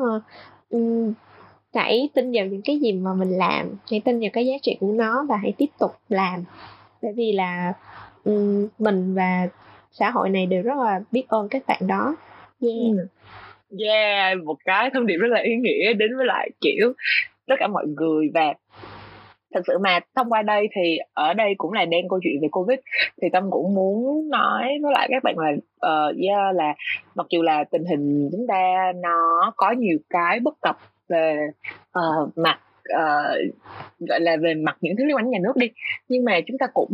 [0.71, 1.13] um,
[1.75, 4.77] hãy tin vào những cái gì mà mình làm hãy tin vào cái giá trị
[4.81, 6.45] của nó và hãy tiếp tục làm.
[7.03, 7.73] Bởi vì là
[8.25, 9.49] um, mình và
[9.93, 12.17] xã hội này đều rất là biết ơn các bạn đó.
[12.63, 13.09] Yeah.
[13.79, 16.93] Yeah một cái thông điệp rất là ý nghĩa đến với lại kiểu
[17.47, 18.55] tất cả mọi người và
[19.55, 22.49] thật sự mà thông qua đây thì ở đây cũng là đang câu chuyện về
[22.51, 22.79] covid.
[23.23, 26.75] Thì tâm cũng muốn nói với lại các bạn là uh, yeah, là
[27.15, 30.79] mặc dù là tình hình chúng ta nó có nhiều cái bất cập
[31.09, 31.37] về
[31.99, 32.61] uh, mặt
[32.95, 33.55] uh,
[34.09, 35.71] gọi là về mặt những thứ liên quan đến nhà nước đi.
[36.09, 36.91] Nhưng mà chúng ta cũng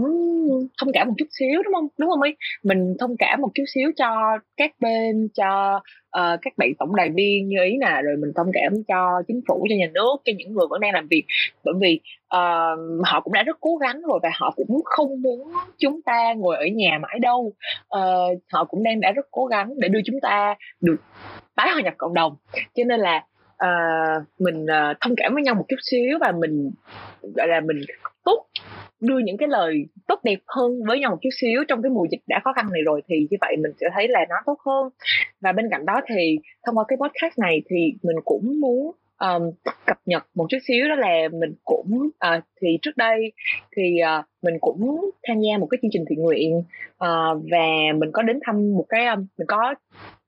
[0.78, 1.88] thông cảm một chút xíu đúng không?
[1.98, 5.76] Đúng không ấy mình thông cảm một chút xíu cho các bên cho
[6.16, 9.40] uh, các bạn tổng đài viên như ý nè rồi mình thông cảm cho chính
[9.48, 11.24] phủ cho nhà nước cho những người vẫn đang làm việc.
[11.64, 12.00] Bởi vì
[12.36, 16.32] uh, họ cũng đã rất cố gắng rồi và họ cũng không muốn chúng ta
[16.36, 17.52] ngồi ở nhà mãi đâu.
[17.96, 20.96] Uh, họ cũng đang đã rất cố gắng để đưa chúng ta được
[21.56, 22.36] tái hòa nhập cộng đồng.
[22.74, 23.24] Cho nên là
[23.64, 26.70] uh, mình uh, thông cảm với nhau một chút xíu và mình
[27.22, 27.80] gọi là mình
[28.24, 28.46] tốt
[29.00, 32.06] đưa những cái lời tốt đẹp hơn với nhau một chút xíu trong cái mùa
[32.10, 34.58] dịch đã khó khăn này rồi thì như vậy mình sẽ thấy là nó tốt
[34.66, 34.88] hơn.
[35.40, 39.50] Và bên cạnh đó thì thông qua cái podcast này thì mình cũng muốn um,
[39.86, 43.32] cập nhật một chút xíu đó là mình cũng uh, thì trước đây
[43.76, 48.10] thì uh, mình cũng tham gia một cái chương trình thiện nguyện uh, và mình
[48.12, 49.74] có đến thăm một cái um, mình có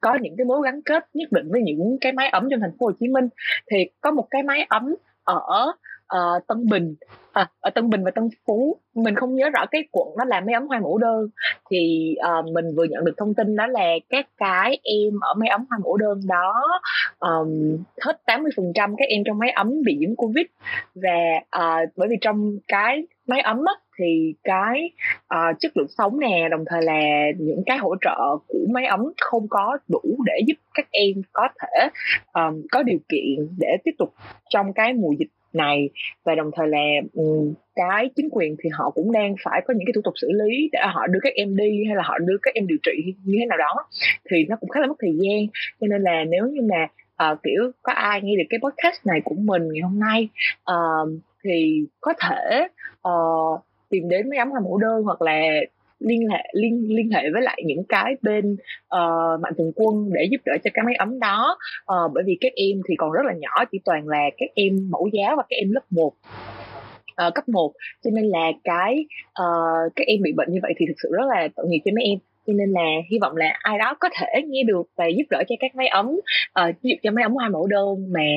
[0.00, 2.76] có những cái mối gắn kết nhất định với những cái máy ấm trong thành
[2.78, 3.28] phố Hồ Chí Minh.
[3.70, 5.72] Thì có một cái máy ấm ở
[6.16, 6.94] uh, Tân Bình.
[7.32, 8.76] À, ở Tân Bình và Tân Phú.
[8.94, 11.28] Mình không nhớ rõ cái quận nó làm mấy ấm hoa mẫu đơn.
[11.70, 15.48] Thì uh, mình vừa nhận được thông tin đó là các cái em ở máy
[15.48, 16.80] ấm hoa mẫu đơn đó
[17.18, 20.46] um, hết 80% các em trong máy ấm bị nhiễm covid.
[20.94, 21.10] Và
[21.58, 24.90] uh, bởi vì trong cái máy ấm á, thì cái
[25.34, 27.00] uh, chất lượng sống nè đồng thời là
[27.38, 31.48] những cái hỗ trợ của máy ấm không có đủ để giúp các em có
[31.60, 31.88] thể
[32.32, 34.14] um, có điều kiện để tiếp tục
[34.48, 35.88] trong cái mùa dịch này.
[36.24, 36.78] Và đồng thời là
[37.74, 40.68] cái chính quyền thì họ cũng đang phải có những cái thủ tục xử lý
[40.72, 43.36] để họ đưa các em đi hay là họ đưa các em điều trị như
[43.40, 43.74] thế nào đó
[44.30, 45.46] thì nó cũng khá là mất thời gian.
[45.80, 46.88] Cho nên là nếu như mà
[47.32, 50.28] uh, kiểu có ai nghe được cái podcast này của mình ngày hôm nay
[50.70, 52.68] uh, thì có thể
[53.08, 55.40] uh, tìm đến mấy ấm hoa mẫu đơn hoặc là
[55.98, 58.52] liên hệ liên liên hệ với lại những cái bên
[58.94, 61.56] uh, mạnh thường quân để giúp đỡ cho cái máy ấm đó.
[61.80, 64.90] Uh, bởi vì các em thì còn rất là nhỏ chỉ toàn là các em
[64.90, 66.14] mẫu giáo và các em lớp 1 uh,
[67.18, 67.72] ờ, cấp 1
[68.04, 69.06] cho nên là cái
[69.42, 71.90] uh, các em bị bệnh như vậy thì thực sự rất là tội nghiệp cho
[71.94, 72.18] mấy em.
[72.46, 75.42] Cho nên là hy vọng là ai đó có thể nghe được và giúp đỡ
[75.48, 78.28] cho các máy ấm uh, giúp cho máy ấm hoa mẫu đơn mà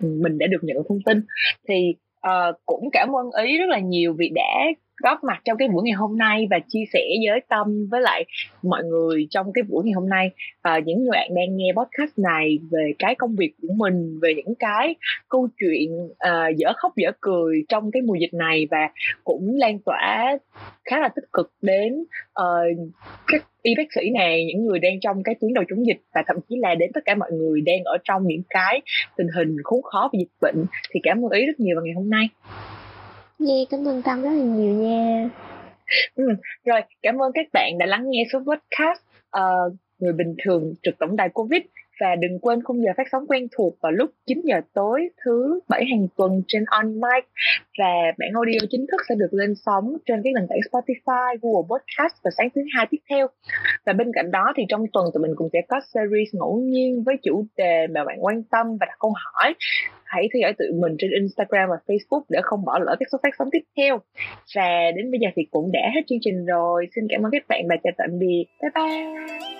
[0.00, 1.22] ừ, mình đã được nhận thông tin.
[1.68, 1.94] Thì
[2.26, 4.66] uh, cũng cảm ơn ý rất là nhiều vì đã
[5.02, 8.24] góp mặt trong cái buổi ngày hôm nay và chia sẻ với tâm với lại
[8.62, 10.30] mọi người trong cái buổi ngày hôm nay.
[10.62, 14.34] À, những người bạn đang nghe podcast này về cái công việc của mình về
[14.34, 14.94] những cái
[15.28, 18.88] câu chuyện à, dở khóc dở cười trong cái mùa dịch này và
[19.24, 20.38] cũng lan tỏa
[20.84, 21.92] khá là tích cực đến
[22.40, 22.92] uh,
[23.26, 26.22] các y bác sĩ này những người đang trong cái tuyến đầu chống dịch và
[26.26, 28.80] thậm chí là đến tất cả mọi người đang ở trong những cái
[29.16, 30.66] tình hình khốn khó về dịch bệnh.
[30.90, 32.28] Thì cảm ơn ý rất nhiều vào ngày hôm nay
[33.40, 35.30] nghe cảm ơn Tâm rất là nhiều nha.
[36.14, 36.24] Ừ,
[36.64, 39.00] rồi, cảm ơn các bạn đã lắng nghe số podcast
[39.36, 41.62] uh, Người bình thường trực tổng đài Covid
[42.00, 45.60] và đừng quên khung giờ phát sóng quen thuộc vào lúc 9 giờ tối thứ
[45.68, 47.24] bảy hàng tuần trên On Mic
[47.78, 51.68] và bản audio chính thức sẽ được lên sóng trên các nền tảng Spotify, Google
[51.70, 53.26] Podcast vào sáng thứ hai tiếp theo.
[53.86, 57.02] Và bên cạnh đó thì trong tuần tụi mình cũng sẽ có series ngẫu nhiên
[57.06, 59.54] với chủ đề mà bạn quan tâm và đặt câu hỏi
[60.04, 63.18] hãy theo dõi tụi mình trên Instagram và Facebook để không bỏ lỡ các số
[63.22, 63.98] phát sóng tiếp theo.
[64.56, 66.86] Và đến bây giờ thì cũng đã hết chương trình rồi.
[66.94, 68.44] Xin cảm ơn các bạn và chào tạm biệt.
[68.62, 69.59] Bye bye.